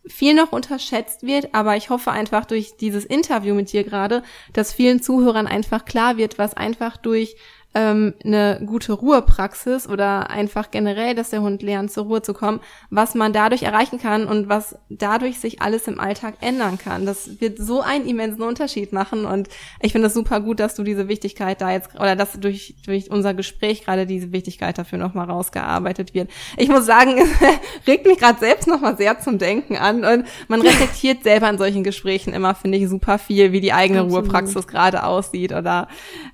[0.06, 4.24] viel noch unterschätzt wird, aber ich hoffe einfach durch dieses Interview mit dir gerade,
[4.54, 7.36] dass vielen Zuhörern einfach klar wird, was einfach durch
[7.76, 12.62] ähm, eine gute Ruhepraxis oder einfach generell, dass der Hund lernt, zur Ruhe zu kommen,
[12.90, 17.06] was man dadurch erreichen kann und was dadurch sich alles im Alltag ändern kann.
[17.06, 19.50] Das wird so einen immensen Unterschied machen und
[19.82, 23.12] ich finde es super gut, dass du diese Wichtigkeit da jetzt oder dass durch, durch
[23.12, 26.32] unser Gespräch gerade diese Wichtigkeit dafür nochmal rausgearbeitet wird.
[26.58, 27.22] Ich muss sagen,
[27.88, 31.84] regt mich gerade selbst nochmal sehr zum Denken an und man reflektiert selber in solchen
[31.84, 34.24] Gesprächen immer, finde ich, super viel, wie die eigene Absolut.
[34.24, 35.88] Ruhepraxis gerade aussieht oder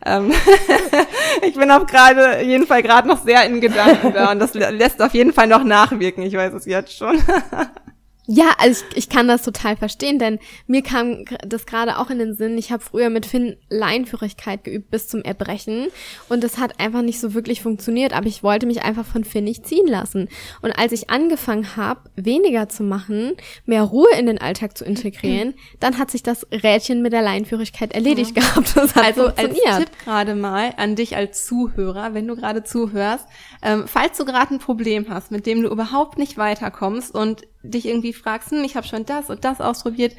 [0.05, 0.31] ähm,
[1.41, 5.01] ich bin auf gerade, jeden Fall gerade noch sehr in Gedanken da und das lässt
[5.01, 6.23] auf jeden Fall noch nachwirken.
[6.23, 7.17] Ich weiß es jetzt schon.
[8.27, 12.17] Ja, also ich, ich kann das total verstehen, denn mir kam das gerade auch in
[12.17, 12.57] den Sinn.
[12.57, 15.87] Ich habe früher mit Finn Leinführigkeit geübt bis zum Erbrechen
[16.29, 19.43] und das hat einfach nicht so wirklich funktioniert, aber ich wollte mich einfach von Finn
[19.43, 20.29] nicht ziehen lassen.
[20.61, 23.33] Und als ich angefangen habe, weniger zu machen,
[23.65, 27.93] mehr Ruhe in den Alltag zu integrieren, dann hat sich das Rädchen mit der Leinführigkeit
[27.93, 28.41] erledigt ja.
[28.41, 28.75] gehabt.
[28.75, 33.25] Das hat also als Tipp gerade mal an dich als Zuhörer, wenn du gerade zuhörst,
[33.61, 37.87] ähm, falls du gerade ein Problem hast, mit dem du überhaupt nicht weiterkommst und dich
[37.87, 40.13] irgendwie fragst, hm, ich habe schon das und das ausprobiert,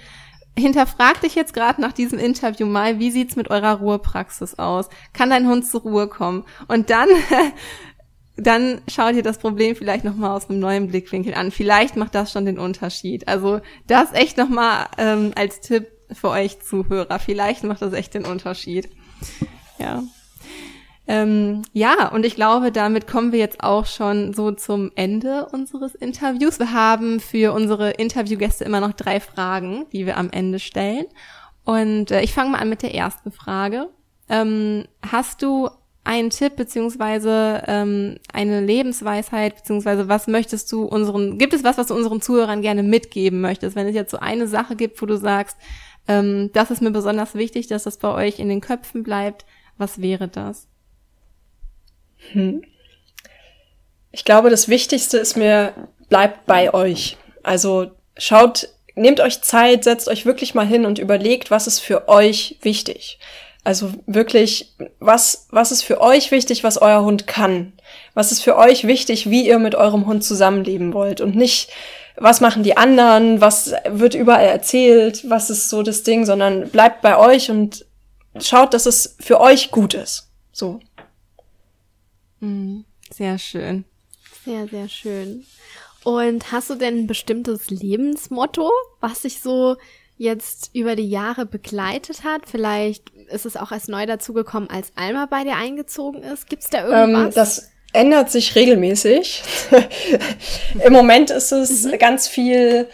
[0.58, 4.88] hinterfrag dich jetzt gerade nach diesem Interview mal, wie sieht's mit eurer Ruhepraxis aus?
[5.12, 6.44] Kann dein Hund zur Ruhe kommen?
[6.68, 7.08] Und dann
[8.36, 11.50] dann schau dir das Problem vielleicht nochmal aus einem neuen Blickwinkel an.
[11.50, 13.28] Vielleicht macht das schon den Unterschied.
[13.28, 17.18] Also das echt nochmal ähm, als Tipp für euch Zuhörer.
[17.18, 18.88] Vielleicht macht das echt den Unterschied.
[19.78, 20.02] Ja.
[21.08, 25.94] Ähm, ja, und ich glaube, damit kommen wir jetzt auch schon so zum Ende unseres
[25.94, 26.58] Interviews.
[26.58, 31.06] Wir haben für unsere Interviewgäste immer noch drei Fragen, die wir am Ende stellen.
[31.64, 33.88] Und äh, ich fange mal an mit der ersten Frage.
[34.28, 35.68] Ähm, hast du
[36.06, 41.88] einen Tipp beziehungsweise ähm, eine Lebensweisheit beziehungsweise was möchtest du unseren gibt es was was
[41.88, 45.16] du unseren Zuhörern gerne mitgeben möchtest wenn es jetzt so eine Sache gibt wo du
[45.16, 45.56] sagst
[46.06, 49.46] ähm, das ist mir besonders wichtig dass das bei euch in den Köpfen bleibt
[49.78, 50.68] was wäre das
[52.32, 52.62] hm.
[54.12, 55.74] Ich glaube, das Wichtigste ist mir,
[56.08, 57.16] bleibt bei euch.
[57.42, 62.08] Also schaut, nehmt euch Zeit, setzt euch wirklich mal hin und überlegt, was ist für
[62.08, 63.18] euch wichtig.
[63.62, 67.72] Also wirklich, was, was ist für euch wichtig, was euer Hund kann?
[68.14, 71.20] Was ist für euch wichtig, wie ihr mit eurem Hund zusammenleben wollt?
[71.20, 71.70] Und nicht,
[72.16, 77.02] was machen die anderen, was wird überall erzählt, was ist so das Ding, sondern bleibt
[77.02, 77.84] bei euch und
[78.40, 80.30] schaut, dass es für euch gut ist.
[80.52, 80.80] So.
[82.46, 82.84] Mhm.
[83.12, 83.84] Sehr schön.
[84.44, 85.44] Sehr, sehr schön.
[86.04, 88.70] Und hast du denn ein bestimmtes Lebensmotto,
[89.00, 89.76] was sich so
[90.18, 92.42] jetzt über die Jahre begleitet hat?
[92.48, 96.48] Vielleicht ist es auch erst neu dazugekommen, als Alma bei dir eingezogen ist.
[96.48, 97.26] Gibt es da irgendwas?
[97.26, 99.42] Ähm, das ändert sich regelmäßig.
[100.84, 101.98] Im Moment ist es mhm.
[101.98, 102.88] ganz viel,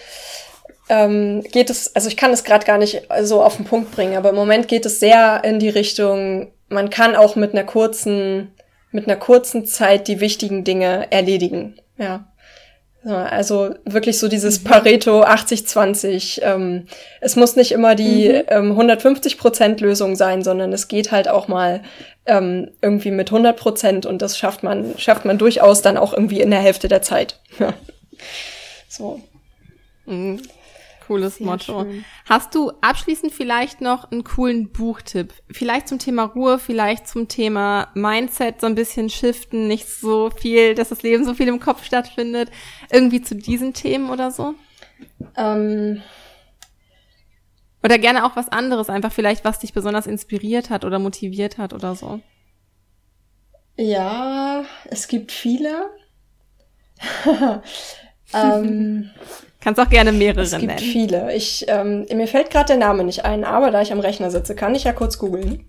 [0.89, 4.17] ähm, geht es, also ich kann es gerade gar nicht so auf den Punkt bringen,
[4.17, 8.55] aber im Moment geht es sehr in die Richtung, man kann auch mit einer kurzen,
[8.93, 11.76] mit einer kurzen Zeit die wichtigen Dinge erledigen.
[11.99, 12.26] Ja.
[13.05, 14.64] Also wirklich so dieses mhm.
[14.64, 16.40] Pareto 80-20.
[16.43, 16.86] Ähm,
[17.20, 18.43] es muss nicht immer die mhm.
[18.47, 21.82] ähm, 150 Prozent Lösung sein, sondern es geht halt auch mal
[22.26, 26.40] ähm, irgendwie mit 100 Prozent und das schafft man schafft man durchaus dann auch irgendwie
[26.40, 27.40] in der Hälfte der Zeit.
[28.88, 29.20] so.
[30.07, 30.40] Mhm.
[31.07, 31.83] Cooles Sehr Motto.
[31.83, 32.05] Schön.
[32.29, 35.33] Hast du abschließend vielleicht noch einen coolen Buchtipp?
[35.51, 40.75] Vielleicht zum Thema Ruhe, vielleicht zum Thema Mindset, so ein bisschen shiften, nicht so viel,
[40.75, 42.51] dass das Leben so viel im Kopf stattfindet.
[42.91, 44.55] Irgendwie zu diesen Themen oder so?
[45.37, 46.03] Ähm.
[47.83, 51.73] Oder gerne auch was anderes, einfach vielleicht, was dich besonders inspiriert hat oder motiviert hat
[51.73, 52.21] oder so.
[53.77, 55.91] Ja, es gibt viele.
[58.35, 59.11] ähm,
[59.62, 60.45] Kannst auch gerne mehrere nennen.
[60.45, 60.78] Es gibt nennen.
[60.78, 61.35] viele.
[61.35, 64.57] Ich, ähm, mir fällt gerade der Name nicht ein, aber da ich am Rechner sitze,
[64.57, 65.64] kann ich ja kurz googeln.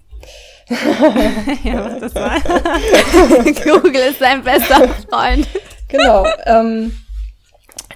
[1.63, 2.39] ja, was das war.
[3.81, 5.47] Google ist dein bester Freund.
[5.89, 6.25] Genau.
[6.45, 6.97] Ähm,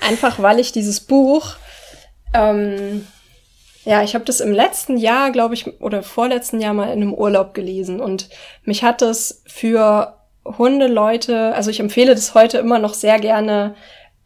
[0.01, 1.55] einfach weil ich dieses Buch,
[2.33, 3.07] ähm,
[3.83, 7.13] ja, ich habe das im letzten Jahr, glaube ich, oder vorletzten Jahr mal in einem
[7.13, 8.29] Urlaub gelesen und
[8.63, 13.75] mich hat es für Hundeleute, also ich empfehle das heute immer noch sehr gerne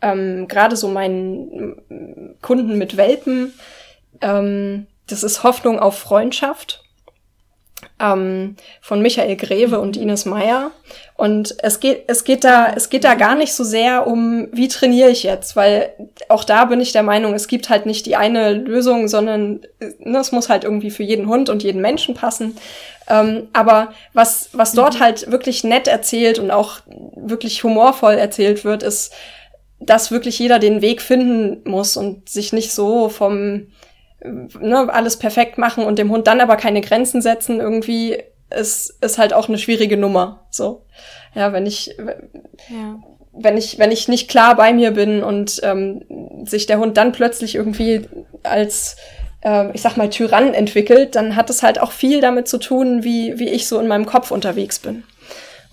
[0.01, 3.53] ähm, gerade so meinen Kunden mit Welpen,
[4.21, 6.83] ähm, das ist Hoffnung auf Freundschaft
[7.99, 10.71] ähm, von Michael Greve und Ines Meyer.
[11.15, 14.67] Und es geht, es geht da, es geht da gar nicht so sehr um, wie
[14.67, 15.91] trainiere ich jetzt, weil
[16.29, 19.61] auch da bin ich der Meinung, es gibt halt nicht die eine Lösung, sondern
[19.99, 22.57] ne, es muss halt irgendwie für jeden Hund und jeden Menschen passen.
[23.07, 24.99] Ähm, aber was, was dort mhm.
[24.99, 26.79] halt wirklich nett erzählt und auch
[27.15, 29.13] wirklich humorvoll erzählt wird, ist,
[29.81, 33.67] dass wirklich jeder den Weg finden muss und sich nicht so vom
[34.23, 39.17] ne, alles perfekt machen und dem Hund dann aber keine Grenzen setzen, irgendwie ist, ist
[39.17, 40.45] halt auch eine schwierige Nummer.
[40.49, 40.85] So.
[41.33, 41.95] Ja, wenn ich,
[42.69, 42.99] ja.
[43.31, 46.03] wenn ich, wenn ich nicht klar bei mir bin und ähm,
[46.45, 48.07] sich der Hund dann plötzlich irgendwie
[48.43, 48.97] als
[49.43, 53.03] äh, ich sag mal, Tyrann entwickelt, dann hat es halt auch viel damit zu tun,
[53.03, 55.03] wie, wie ich so in meinem Kopf unterwegs bin.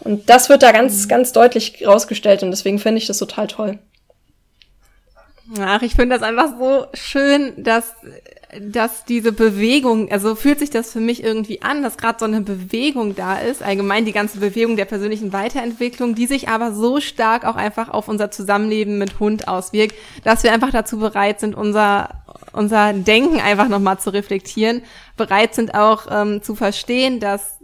[0.01, 1.09] Und das wird da ganz, mhm.
[1.09, 3.79] ganz deutlich rausgestellt und deswegen finde ich das total toll.
[5.59, 7.95] Ach, ich finde das einfach so schön, dass,
[8.61, 12.43] dass diese Bewegung, also fühlt sich das für mich irgendwie an, dass gerade so eine
[12.43, 17.47] Bewegung da ist, allgemein die ganze Bewegung der persönlichen Weiterentwicklung, die sich aber so stark
[17.47, 22.23] auch einfach auf unser Zusammenleben mit Hund auswirkt, dass wir einfach dazu bereit sind, unser,
[22.53, 24.83] unser Denken einfach nochmal zu reflektieren,
[25.17, 27.59] bereit sind auch ähm, zu verstehen, dass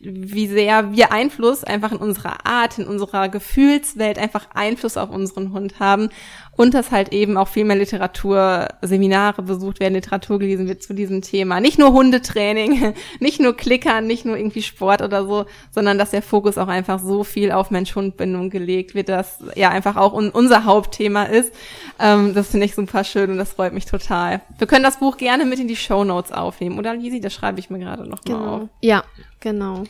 [0.00, 5.52] wie sehr wir Einfluss einfach in unserer Art, in unserer Gefühlswelt einfach Einfluss auf unseren
[5.52, 6.10] Hund haben
[6.58, 10.92] und dass halt eben auch viel mehr Literatur, Seminare besucht werden, Literatur gelesen wird zu
[10.92, 11.60] diesem Thema.
[11.60, 16.22] Nicht nur Hundetraining, nicht nur Klickern, nicht nur irgendwie Sport oder so, sondern dass der
[16.22, 21.24] Fokus auch einfach so viel auf Mensch-Hund-Bindung gelegt wird, dass ja einfach auch unser Hauptthema
[21.24, 21.52] ist.
[22.00, 24.40] Ähm, das finde ich super schön und das freut mich total.
[24.58, 27.20] Wir können das Buch gerne mit in die Show Notes aufnehmen, oder Lisi?
[27.20, 28.38] Das schreibe ich mir gerade noch genau.
[28.38, 28.68] mal auf.
[28.80, 29.04] Ja,
[29.40, 29.84] genau.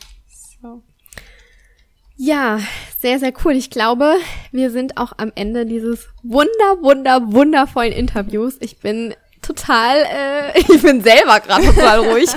[2.21, 2.59] Ja,
[2.99, 3.53] sehr, sehr cool.
[3.53, 4.13] Ich glaube,
[4.51, 8.57] wir sind auch am Ende dieses wunder, wunder, wundervollen Interviews.
[8.59, 12.29] Ich bin total, äh, ich bin selber gerade total ruhig.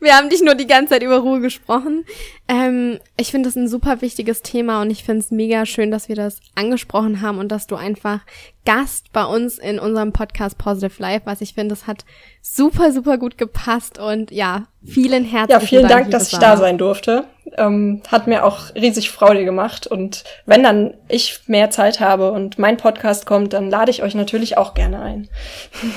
[0.00, 2.06] Wir haben nicht nur die ganze Zeit über Ruhe gesprochen.
[2.46, 6.08] Ähm, ich finde das ein super wichtiges Thema und ich finde es mega schön, dass
[6.08, 8.20] wir das angesprochen haben und dass du einfach
[8.64, 12.06] Gast bei uns in unserem Podcast Positive Life, was ich finde, das hat
[12.40, 15.50] super, super gut gepasst und ja, vielen herzlichen Dank.
[15.50, 17.24] Ja, vielen Dank, Dank dass ich da sein durfte.
[17.56, 19.86] Ähm, hat mir auch riesig Freude gemacht.
[19.86, 24.14] Und wenn dann ich mehr Zeit habe und mein Podcast kommt, dann lade ich euch
[24.14, 25.28] natürlich auch gerne ein.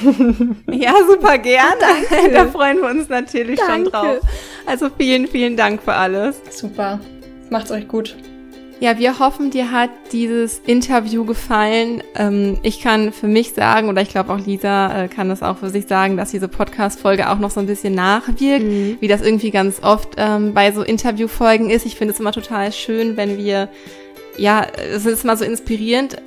[0.72, 1.76] ja, super gerne.
[2.10, 2.34] Danke.
[2.34, 3.74] Da freuen wir uns natürlich Danke.
[3.74, 4.20] schon drauf.
[4.66, 6.42] Also vielen, vielen Dank für alles.
[6.52, 7.00] Super.
[7.50, 8.16] Macht's euch gut.
[8.82, 12.02] Ja, wir hoffen, dir hat dieses Interview gefallen.
[12.16, 15.60] Ähm, ich kann für mich sagen, oder ich glaube auch Lisa äh, kann das auch
[15.60, 18.98] für sich sagen, dass diese Podcast-Folge auch noch so ein bisschen nachwirkt, mhm.
[19.00, 21.86] wie das irgendwie ganz oft ähm, bei so Interviewfolgen ist.
[21.86, 23.70] Ich finde es immer total schön, wenn wir,
[24.36, 26.18] ja, es ist immer so inspirierend,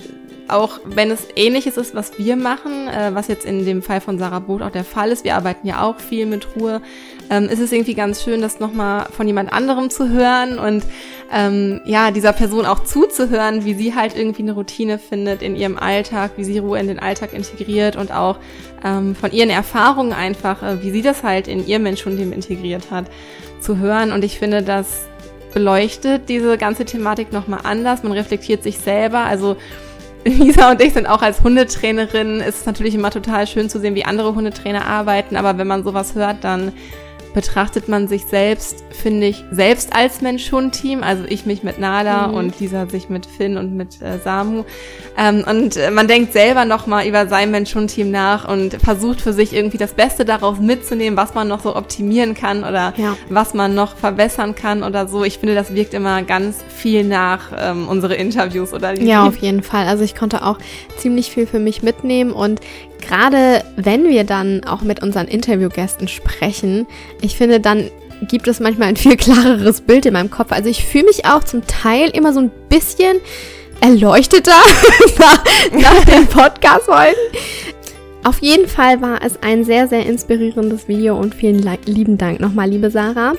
[0.48, 4.18] auch wenn es ähnliches ist, was wir machen, äh, was jetzt in dem Fall von
[4.18, 6.82] Sarah Boot auch der Fall ist, wir arbeiten ja auch viel mit Ruhe,
[7.30, 10.84] ähm, ist es irgendwie ganz schön, das nochmal von jemand anderem zu hören und
[11.32, 15.78] ähm, ja, dieser Person auch zuzuhören, wie sie halt irgendwie eine Routine findet in ihrem
[15.78, 18.38] Alltag, wie sie Ruhe in den Alltag integriert und auch
[18.84, 23.06] ähm, von ihren Erfahrungen einfach, äh, wie sie das halt in ihr Menschenleben integriert hat,
[23.60, 24.12] zu hören.
[24.12, 25.08] Und ich finde, das
[25.54, 28.02] beleuchtet diese ganze Thematik nochmal anders.
[28.02, 29.20] Man reflektiert sich selber.
[29.20, 29.56] Also
[30.24, 32.40] Lisa und ich sind auch als Hundetrainerin.
[32.40, 35.36] Ist es natürlich immer total schön zu sehen, wie andere Hundetrainer arbeiten.
[35.36, 36.72] Aber wenn man sowas hört, dann
[37.34, 41.02] betrachtet man sich selbst, finde ich, selbst als Mensch-Hund-Team.
[41.02, 42.34] Also ich mich mit Nala mhm.
[42.34, 44.64] und Lisa sich mit Finn und mit äh, Samu.
[45.18, 49.52] Ähm, und äh, man denkt selber nochmal über sein Mensch-Hund-Team nach und versucht für sich
[49.52, 53.16] irgendwie das Beste daraus mitzunehmen, was man noch so optimieren kann oder ja.
[53.28, 55.24] was man noch verbessern kann oder so.
[55.24, 59.62] Ich finde, das wirkt immer ganz viel nach ähm, unsere Interviews oder Ja, auf jeden
[59.64, 59.86] Fall.
[59.86, 60.58] Also ich konnte auch
[60.96, 62.60] ziemlich viel für mich mitnehmen und
[63.06, 66.86] gerade wenn wir dann auch mit unseren Interviewgästen sprechen,
[67.20, 67.90] ich finde, dann
[68.22, 70.52] gibt es manchmal ein viel klareres Bild in meinem Kopf.
[70.52, 73.16] Also ich fühle mich auch zum Teil immer so ein bisschen
[73.80, 74.52] erleuchteter
[75.18, 77.14] nach, nach den Podcast-Folgen.
[78.24, 82.70] Auf jeden Fall war es ein sehr, sehr inspirierendes Video und vielen lieben Dank nochmal,
[82.70, 83.34] liebe Sarah.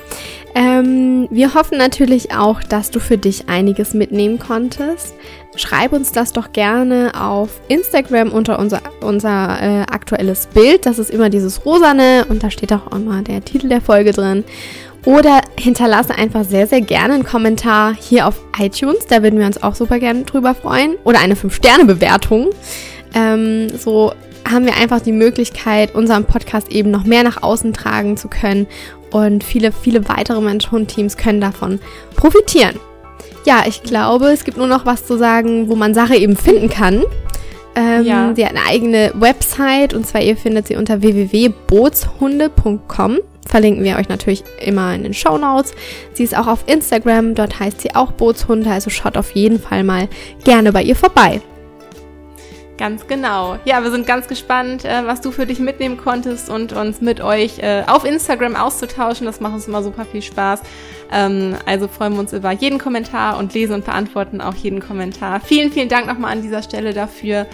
[0.54, 5.14] Ähm, wir hoffen natürlich auch, dass du für dich einiges mitnehmen konntest.
[5.56, 10.86] Schreib uns das doch gerne auf Instagram unter unser, unser äh, aktuelles Bild.
[10.86, 14.44] Das ist immer dieses rosane und da steht auch immer der Titel der Folge drin.
[15.04, 19.06] Oder hinterlasse einfach sehr, sehr gerne einen Kommentar hier auf iTunes.
[19.08, 20.94] Da würden wir uns auch super gerne drüber freuen.
[21.02, 22.50] Oder eine 5-Sterne-Bewertung.
[23.14, 24.12] Ähm, so
[24.50, 28.66] haben wir einfach die Möglichkeit, unseren Podcast eben noch mehr nach außen tragen zu können.
[29.10, 31.78] Und viele, viele weitere Mensch-Hund-Teams können davon
[32.16, 32.76] profitieren.
[33.44, 36.68] Ja, ich glaube, es gibt nur noch was zu sagen, wo man Sache eben finden
[36.68, 37.04] kann.
[37.76, 38.32] Ähm, ja.
[38.34, 43.18] Sie hat eine eigene Website und zwar ihr findet sie unter www.bootshunde.com.
[43.46, 45.72] Verlinken wir euch natürlich immer in den Show Notes.
[46.14, 49.84] Sie ist auch auf Instagram, dort heißt sie auch Bootshunde, also schaut auf jeden Fall
[49.84, 50.08] mal
[50.42, 51.40] gerne bei ihr vorbei.
[52.78, 53.58] Ganz genau.
[53.64, 57.20] Ja, wir sind ganz gespannt, äh, was du für dich mitnehmen konntest und uns mit
[57.22, 59.26] euch äh, auf Instagram auszutauschen.
[59.26, 60.60] Das macht uns immer super viel Spaß.
[61.10, 65.40] Ähm, also freuen wir uns über jeden Kommentar und lesen und beantworten auch jeden Kommentar.
[65.40, 67.46] Vielen, vielen Dank nochmal an dieser Stelle dafür.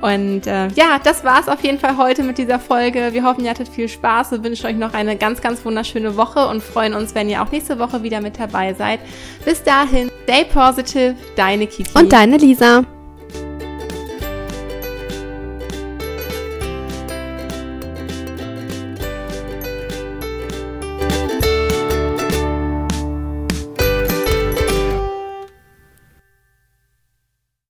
[0.00, 3.10] Und äh, ja, das war es auf jeden Fall heute mit dieser Folge.
[3.12, 4.32] Wir hoffen, ihr hattet viel Spaß.
[4.32, 7.50] Wir wünschen euch noch eine ganz, ganz wunderschöne Woche und freuen uns, wenn ihr auch
[7.50, 9.00] nächste Woche wieder mit dabei seid.
[9.46, 11.98] Bis dahin, stay positive, deine Kiki.
[11.98, 12.84] Und deine Lisa.